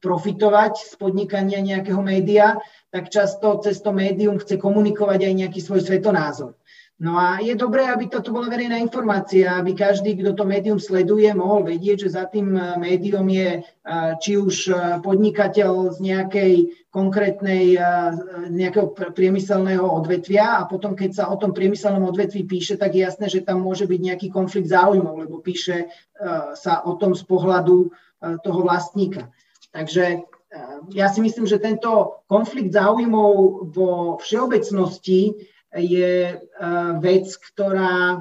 profitovať 0.00 0.74
z 0.76 0.92
podnikania 0.96 1.60
nejakého 1.60 2.00
média, 2.02 2.58
tak 2.90 3.08
často 3.08 3.60
cez 3.62 3.80
to 3.80 3.92
médium 3.92 4.40
chce 4.40 4.56
komunikovať 4.56 5.28
aj 5.28 5.34
nejaký 5.46 5.60
svoj 5.60 5.80
svetonázor. 5.84 6.56
No 7.02 7.18
a 7.18 7.42
je 7.42 7.58
dobré, 7.58 7.82
aby 7.90 8.06
toto 8.06 8.30
bola 8.30 8.46
verejná 8.46 8.78
informácia, 8.78 9.58
aby 9.58 9.74
každý, 9.74 10.14
kto 10.14 10.38
to 10.38 10.44
médium 10.46 10.78
sleduje, 10.78 11.26
mohol 11.34 11.66
vedieť, 11.66 12.06
že 12.06 12.14
za 12.14 12.30
tým 12.30 12.54
e, 12.54 12.62
médium 12.78 13.26
je 13.26 13.58
e, 13.58 13.60
či 14.22 14.38
už 14.38 14.70
podnikateľ 15.02 15.96
z 15.96 15.98
nejakej 15.98 16.52
konkrétnej, 16.92 17.80
nejakého 18.52 18.92
priemyselného 19.16 19.80
odvetvia 19.80 20.60
a 20.60 20.68
potom, 20.68 20.92
keď 20.92 21.10
sa 21.16 21.24
o 21.32 21.40
tom 21.40 21.56
priemyselnom 21.56 22.04
odvetví 22.04 22.44
píše, 22.44 22.76
tak 22.76 22.92
je 22.92 23.08
jasné, 23.08 23.32
že 23.32 23.40
tam 23.40 23.64
môže 23.64 23.88
byť 23.88 24.00
nejaký 24.12 24.28
konflikt 24.28 24.68
záujmov, 24.68 25.24
lebo 25.24 25.40
píše 25.40 25.88
sa 26.52 26.84
o 26.84 26.92
tom 27.00 27.16
z 27.16 27.24
pohľadu 27.24 27.96
toho 28.42 28.58
vlastníka. 28.62 29.34
Takže 29.74 30.22
ja 30.92 31.08
si 31.08 31.20
myslím, 31.24 31.48
že 31.48 31.62
tento 31.62 32.22
konflikt 32.28 32.76
záujmov 32.76 33.32
vo 33.72 34.20
všeobecnosti 34.20 35.48
je 35.72 36.36
vec, 37.00 37.26
ktorá 37.32 38.20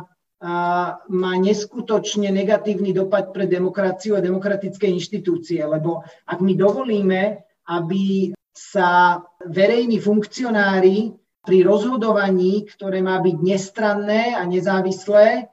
má 1.12 1.34
neskutočne 1.38 2.34
negatívny 2.34 2.96
dopad 2.98 3.30
pre 3.30 3.46
demokraciu 3.46 4.18
a 4.18 4.26
demokratické 4.26 4.90
inštitúcie, 4.90 5.62
lebo 5.62 6.02
ak 6.26 6.42
my 6.42 6.58
dovolíme, 6.58 7.46
aby 7.70 8.34
sa 8.50 9.22
verejní 9.46 10.02
funkcionári 10.02 11.14
pri 11.46 11.58
rozhodovaní, 11.62 12.66
ktoré 12.66 13.06
má 13.06 13.22
byť 13.22 13.38
nestranné 13.38 14.34
a 14.34 14.42
nezávislé, 14.50 15.52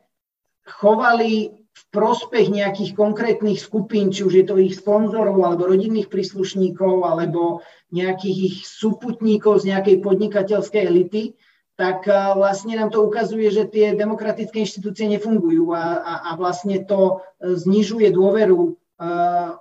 chovali 0.65 1.58
v 1.79 1.83
prospech 1.95 2.51
nejakých 2.51 2.99
konkrétnych 2.99 3.63
skupín, 3.63 4.11
či 4.11 4.27
už 4.27 4.35
je 4.35 4.45
to 4.45 4.59
ich 4.59 4.75
sponzorov, 4.75 5.39
alebo 5.47 5.71
rodinných 5.71 6.11
príslušníkov, 6.11 7.07
alebo 7.07 7.63
nejakých 7.95 8.39
ich 8.51 8.57
súputníkov 8.67 9.63
z 9.63 9.71
nejakej 9.75 9.97
podnikateľskej 10.03 10.83
elity, 10.83 11.23
tak 11.79 12.11
vlastne 12.11 12.75
nám 12.75 12.91
to 12.91 13.07
ukazuje, 13.07 13.55
že 13.55 13.71
tie 13.71 13.95
demokratické 13.95 14.67
inštitúcie 14.67 15.07
nefungujú 15.07 15.71
a, 15.71 16.03
a, 16.03 16.15
a 16.27 16.31
vlastne 16.35 16.83
to 16.83 17.23
e, 17.39 17.55
znižuje 17.55 18.11
dôveru 18.11 18.61
e, 18.67 18.71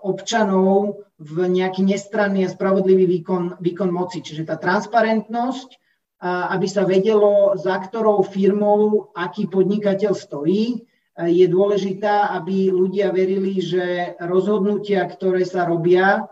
občanov 0.01 1.05
v 1.21 1.35
nejaký 1.45 1.85
nestranný 1.85 2.49
a 2.49 2.53
spravodlivý 2.53 3.05
výkon, 3.05 3.61
výkon 3.61 3.93
moci. 3.93 4.25
Čiže 4.25 4.49
tá 4.49 4.57
transparentnosť, 4.57 5.77
aby 6.25 6.65
sa 6.65 6.81
vedelo, 6.85 7.53
za 7.57 7.77
ktorou 7.77 8.25
firmou 8.25 9.13
aký 9.13 9.45
podnikateľ 9.45 10.17
stojí, 10.17 10.81
je 11.17 11.45
dôležitá, 11.49 12.29
aby 12.37 12.69
ľudia 12.69 13.09
verili, 13.09 13.57
že 13.57 14.13
rozhodnutia, 14.21 15.01
ktoré 15.09 15.41
sa 15.49 15.65
robia 15.65 16.29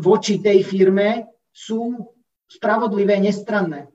voči 0.00 0.40
tej 0.40 0.64
firme, 0.64 1.28
sú 1.52 1.92
spravodlivé, 2.48 3.20
nestranné 3.20 3.92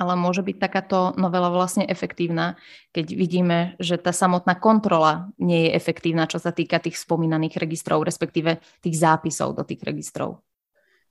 ale 0.00 0.16
môže 0.16 0.40
byť 0.40 0.56
takáto 0.56 1.12
novela 1.20 1.52
vlastne 1.52 1.84
efektívna, 1.84 2.56
keď 2.96 3.06
vidíme, 3.12 3.58
že 3.76 4.00
tá 4.00 4.16
samotná 4.16 4.56
kontrola 4.56 5.28
nie 5.36 5.68
je 5.68 5.76
efektívna, 5.76 6.24
čo 6.24 6.40
sa 6.40 6.56
týka 6.56 6.80
tých 6.80 6.96
spomínaných 6.96 7.60
registrov, 7.60 8.00
respektíve 8.08 8.64
tých 8.80 8.96
zápisov 8.96 9.52
do 9.52 9.60
tých 9.60 9.84
registrov. 9.84 10.40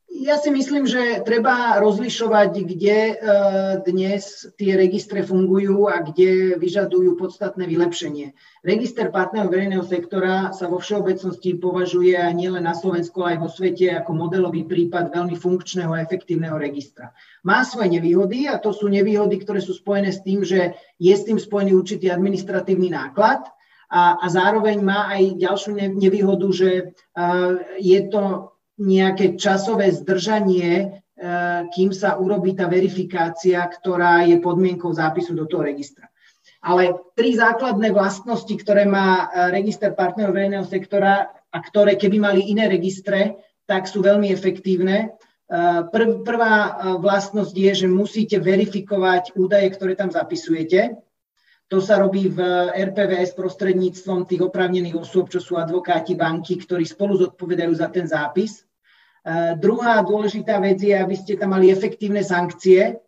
Ja 0.09 0.41
si 0.41 0.49
myslím, 0.49 0.89
že 0.89 1.21
treba 1.21 1.77
rozlišovať, 1.77 2.51
kde 2.65 2.97
e, 2.97 3.13
dnes 3.85 4.49
tie 4.57 4.73
registre 4.73 5.21
fungujú 5.21 5.85
a 5.85 6.01
kde 6.01 6.57
vyžadujú 6.57 7.13
podstatné 7.13 7.69
vylepšenie. 7.69 8.33
Register 8.65 9.13
partnerov 9.13 9.53
verejného 9.53 9.85
sektora 9.85 10.49
sa 10.49 10.65
vo 10.65 10.81
všeobecnosti 10.81 11.61
považuje 11.61 12.17
nielen 12.33 12.65
na 12.65 12.73
Slovensku, 12.73 13.21
aj 13.21 13.37
vo 13.37 13.53
svete 13.53 13.93
ako 14.01 14.17
modelový 14.17 14.65
prípad 14.65 15.13
veľmi 15.13 15.37
funkčného 15.37 15.93
a 15.93 16.01
efektívneho 16.01 16.57
registra. 16.57 17.13
Má 17.45 17.61
svoje 17.61 17.93
nevýhody 17.93 18.49
a 18.49 18.57
to 18.57 18.73
sú 18.73 18.89
nevýhody, 18.89 19.37
ktoré 19.37 19.61
sú 19.61 19.77
spojené 19.77 20.09
s 20.09 20.25
tým, 20.25 20.41
že 20.41 20.73
je 20.97 21.13
s 21.13 21.21
tým 21.21 21.37
spojený 21.37 21.77
určitý 21.77 22.09
administratívny 22.09 22.89
náklad, 22.89 23.45
a, 23.89 24.21
a 24.21 24.25
zároveň 24.29 24.85
má 24.85 25.09
aj 25.09 25.41
ďalšiu 25.41 25.97
nevýhodu, 25.97 26.45
že 26.53 26.69
uh, 26.93 27.57
je 27.81 28.05
to 28.05 28.53
nejaké 28.79 29.35
časové 29.35 29.91
zdržanie, 29.91 30.71
e, 30.79 30.87
kým 31.75 31.91
sa 31.91 32.15
urobí 32.15 32.55
tá 32.55 32.71
verifikácia, 32.71 33.59
ktorá 33.67 34.23
je 34.23 34.39
podmienkou 34.39 34.89
zápisu 34.95 35.35
do 35.35 35.45
toho 35.45 35.67
registra. 35.67 36.07
Ale 36.63 36.95
tri 37.15 37.35
základné 37.35 37.91
vlastnosti, 37.91 38.51
ktoré 38.55 38.87
má 38.87 39.27
e, 39.27 39.51
register 39.51 39.91
partnerov 39.91 40.31
verejného 40.31 40.65
sektora 40.65 41.27
a 41.27 41.57
ktoré 41.59 41.99
keby 41.99 42.17
mali 42.23 42.41
iné 42.47 42.71
registre, 42.71 43.35
tak 43.67 43.85
sú 43.85 43.99
veľmi 43.99 44.31
efektívne. 44.31 44.97
E, 45.03 45.07
prv, 45.91 46.23
prvá 46.23 46.79
vlastnosť 47.03 47.53
je, 47.53 47.71
že 47.83 47.87
musíte 47.91 48.39
verifikovať 48.39 49.35
údaje, 49.35 49.67
ktoré 49.75 49.99
tam 49.99 50.07
zapisujete. 50.07 51.03
To 51.69 51.77
sa 51.77 52.01
robí 52.01 52.31
v 52.33 52.41
RPVS 52.73 53.37
prostredníctvom 53.37 54.25
tých 54.25 54.41
oprávnených 54.41 54.97
osôb, 54.97 55.29
čo 55.29 55.37
sú 55.37 55.53
advokáti, 55.53 56.17
banky, 56.17 56.57
ktorí 56.57 56.81
spolu 56.81 57.13
zodpovedajú 57.21 57.73
za 57.77 57.93
ten 57.93 58.09
zápis. 58.09 58.65
Druhá 59.59 59.99
dôležitá 60.01 60.59
vec 60.63 60.79
je, 60.79 60.95
aby 60.95 61.15
ste 61.15 61.35
tam 61.35 61.55
mali 61.55 61.69
efektívne 61.69 62.23
sankcie. 62.23 62.99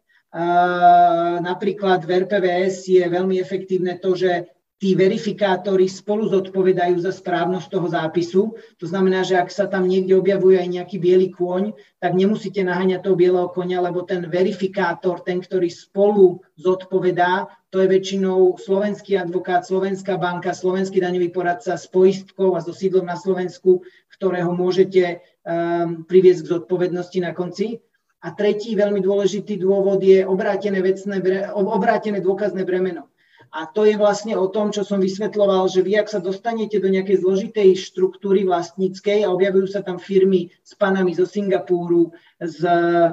Napríklad 1.43 2.03
v 2.07 2.27
RPVS 2.27 2.87
je 2.87 3.03
veľmi 3.03 3.39
efektívne 3.39 3.99
to, 3.99 4.15
že 4.15 4.47
tí 4.81 4.97
verifikátori 4.97 5.85
spolu 5.85 6.25
zodpovedajú 6.33 7.05
za 7.05 7.13
správnosť 7.13 7.67
toho 7.69 7.85
zápisu. 7.85 8.41
To 8.81 8.85
znamená, 8.89 9.21
že 9.21 9.37
ak 9.37 9.53
sa 9.53 9.69
tam 9.69 9.85
niekde 9.85 10.17
objavuje 10.17 10.57
aj 10.57 10.73
nejaký 10.73 10.97
biely 10.97 11.29
kôň, 11.29 11.77
tak 12.01 12.17
nemusíte 12.17 12.65
naháňať 12.65 13.05
toho 13.05 13.13
bieleho 13.13 13.45
konia, 13.53 13.77
lebo 13.77 14.01
ten 14.01 14.25
verifikátor, 14.25 15.21
ten, 15.21 15.37
ktorý 15.37 15.69
spolu 15.69 16.41
zodpovedá, 16.57 17.45
to 17.69 17.77
je 17.77 17.87
väčšinou 17.93 18.57
slovenský 18.57 19.21
advokát, 19.21 19.61
slovenská 19.63 20.17
banka, 20.17 20.49
slovenský 20.49 20.97
daňový 20.97 21.29
poradca 21.29 21.77
s 21.77 21.85
poistkou 21.85 22.57
a 22.57 22.59
so 22.65 22.73
sídlom 22.73 23.05
na 23.05 23.15
Slovensku, 23.15 23.85
ktorého 24.21 24.53
môžete 24.53 25.25
um, 25.41 26.05
priviesť 26.05 26.45
k 26.45 26.51
zodpovednosti 26.53 27.17
na 27.25 27.33
konci. 27.33 27.81
A 28.21 28.37
tretí 28.37 28.77
veľmi 28.77 29.01
dôležitý 29.01 29.57
dôvod 29.57 29.97
je 30.05 30.21
obrátené, 30.21 30.77
vecné, 30.85 31.17
obrátené 31.57 32.21
dôkazné 32.21 32.61
bremeno. 32.61 33.09
A 33.49 33.65
to 33.65 33.83
je 33.83 33.97
vlastne 33.97 34.37
o 34.37 34.45
tom, 34.47 34.69
čo 34.69 34.85
som 34.85 35.01
vysvetloval, 35.01 35.67
že 35.67 35.81
vy, 35.81 35.99
ak 35.99 36.07
sa 36.07 36.21
dostanete 36.21 36.77
do 36.77 36.87
nejakej 36.87 37.19
zložitej 37.19 37.75
štruktúry 37.75 38.45
vlastníckej 38.45 39.25
a 39.25 39.33
objavujú 39.33 39.67
sa 39.73 39.81
tam 39.81 39.97
firmy 39.97 40.53
s 40.61 40.77
panami 40.77 41.17
zo 41.17 41.25
Singapúru, 41.27 42.13
z, 42.39 42.61
uh, 42.63 43.09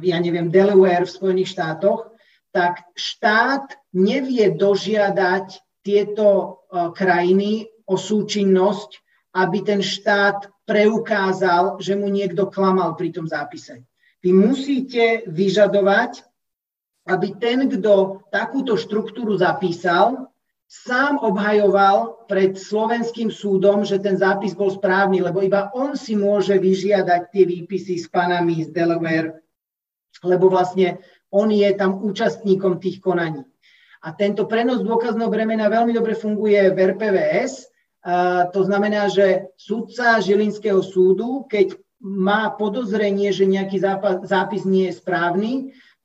ja 0.00 0.18
neviem, 0.22 0.48
Delaware 0.48 1.04
v 1.04 1.12
Spojených 1.12 1.52
štátoch, 1.58 2.14
tak 2.56 2.86
štát 2.96 3.76
nevie 3.92 4.48
dožiadať 4.48 5.60
tieto 5.84 6.26
uh, 6.70 6.94
krajiny 6.96 7.68
o 7.86 7.94
súčinnosť, 7.94 9.00
aby 9.38 9.62
ten 9.62 9.80
štát 9.80 10.50
preukázal, 10.66 11.78
že 11.78 11.94
mu 11.94 12.10
niekto 12.10 12.50
klamal 12.50 12.98
pri 12.98 13.14
tom 13.14 13.30
zápise. 13.30 13.86
Vy 14.20 14.34
musíte 14.34 15.22
vyžadovať 15.30 16.26
aby 17.06 17.38
ten, 17.38 17.70
kto 17.70 18.26
takúto 18.34 18.74
štruktúru 18.74 19.38
zapísal, 19.38 20.26
sám 20.66 21.22
obhajoval 21.22 22.26
pred 22.26 22.58
slovenským 22.58 23.30
súdom, 23.30 23.86
že 23.86 24.02
ten 24.02 24.18
zápis 24.18 24.58
bol 24.58 24.74
správny, 24.74 25.22
lebo 25.22 25.38
iba 25.38 25.70
on 25.70 25.94
si 25.94 26.18
môže 26.18 26.58
vyžiadať 26.58 27.30
tie 27.30 27.44
výpisy 27.46 28.02
s 28.02 28.10
panami 28.10 28.66
z 28.66 28.74
Delaware, 28.74 29.38
lebo 30.26 30.50
vlastne 30.50 30.98
on 31.30 31.54
je 31.54 31.70
tam 31.78 32.02
účastníkom 32.02 32.82
tých 32.82 32.98
konaní. 32.98 33.46
A 34.02 34.10
tento 34.10 34.50
prenos 34.50 34.82
dôkazného 34.82 35.30
bremena 35.30 35.70
veľmi 35.70 35.94
dobre 35.94 36.18
funguje 36.18 36.74
v 36.74 36.78
RPVS. 36.94 37.70
To 38.54 38.60
znamená, 38.62 39.10
že 39.10 39.50
sudca 39.58 40.22
Žilinského 40.22 40.78
súdu, 40.78 41.42
keď 41.50 41.74
má 41.98 42.54
podozrenie, 42.54 43.34
že 43.34 43.50
nejaký 43.50 43.82
zápis 44.22 44.62
nie 44.62 44.86
je 44.92 44.98
správny, 45.02 45.52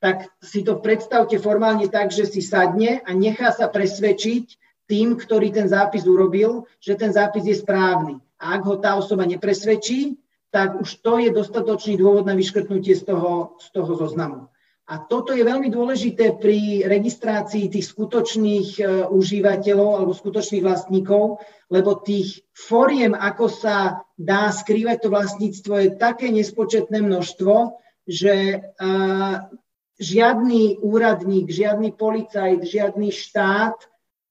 tak 0.02 0.34
si 0.42 0.66
to 0.66 0.82
predstavte 0.82 1.38
formálne 1.38 1.86
tak, 1.86 2.10
že 2.10 2.26
si 2.26 2.42
sadne 2.42 3.06
a 3.06 3.14
nechá 3.14 3.54
sa 3.54 3.70
presvedčiť 3.70 4.58
tým, 4.90 5.14
ktorý 5.14 5.54
ten 5.54 5.70
zápis 5.70 6.10
urobil, 6.10 6.66
že 6.82 6.98
ten 6.98 7.14
zápis 7.14 7.46
je 7.46 7.54
správny. 7.54 8.18
A 8.42 8.58
ak 8.58 8.62
ho 8.66 8.76
tá 8.82 8.98
osoba 8.98 9.30
nepresvedčí, 9.30 10.18
tak 10.50 10.82
už 10.82 11.06
to 11.06 11.22
je 11.22 11.30
dostatočný 11.30 12.02
dôvod 12.02 12.26
na 12.26 12.34
vyškrtnutie 12.34 12.98
z 12.98 13.14
toho, 13.14 13.62
z 13.62 13.68
toho 13.72 13.94
zoznamu. 13.94 14.50
A 14.90 14.98
toto 14.98 15.32
je 15.32 15.46
veľmi 15.46 15.70
dôležité 15.70 16.36
pri 16.42 16.84
registrácii 16.84 17.70
tých 17.70 17.86
skutočných 17.86 18.70
e, 18.82 18.84
užívateľov 19.08 19.90
alebo 20.02 20.12
skutočných 20.12 20.66
vlastníkov, 20.66 21.40
lebo 21.72 22.02
tých 22.02 22.44
foriem, 22.52 23.16
ako 23.16 23.46
sa 23.48 24.04
dá 24.18 24.52
skrývať 24.52 25.06
to 25.06 25.10
vlastníctvo, 25.14 25.74
je 25.80 25.90
také 25.96 26.34
nespočetné 26.34 27.00
množstvo, 27.00 27.80
že 28.10 28.36
e, 28.36 28.58
žiadny 30.02 30.82
úradník, 30.82 31.48
žiadny 31.48 31.94
policajt, 31.94 32.66
žiadny 32.66 33.14
štát 33.14 33.78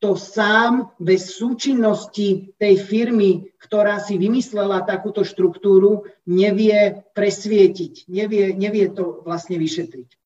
to 0.00 0.16
sám 0.16 0.90
bez 0.96 1.36
súčinnosti 1.36 2.56
tej 2.56 2.74
firmy, 2.80 3.52
ktorá 3.60 4.00
si 4.00 4.16
vymyslela 4.16 4.84
takúto 4.88 5.22
štruktúru, 5.28 6.08
nevie 6.24 7.04
presvietiť, 7.12 8.08
nevie, 8.08 8.56
nevie 8.56 8.88
to 8.90 9.20
vlastne 9.22 9.60
vyšetriť. 9.60 10.19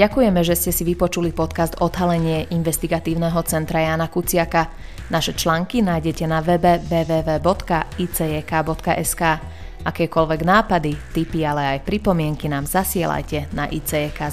Ďakujeme, 0.00 0.40
že 0.40 0.56
ste 0.56 0.72
si 0.72 0.80
vypočuli 0.88 1.28
podcast 1.28 1.76
Odhalenie 1.84 2.48
investigatívneho 2.56 3.36
centra 3.44 3.84
Jana 3.84 4.08
Kuciaka. 4.08 4.72
Naše 5.12 5.36
články 5.36 5.84
nájdete 5.84 6.24
na 6.24 6.40
webe 6.40 6.80
www.icjk.sk. 6.80 7.52
Akékoľvek 9.84 10.40
nápady, 10.40 10.96
tipy, 11.12 11.44
ale 11.44 11.76
aj 11.76 11.84
pripomienky 11.84 12.48
nám 12.48 12.64
zasielajte 12.64 13.52
na 13.52 13.68
icjk.icjk.sk. 13.68 14.24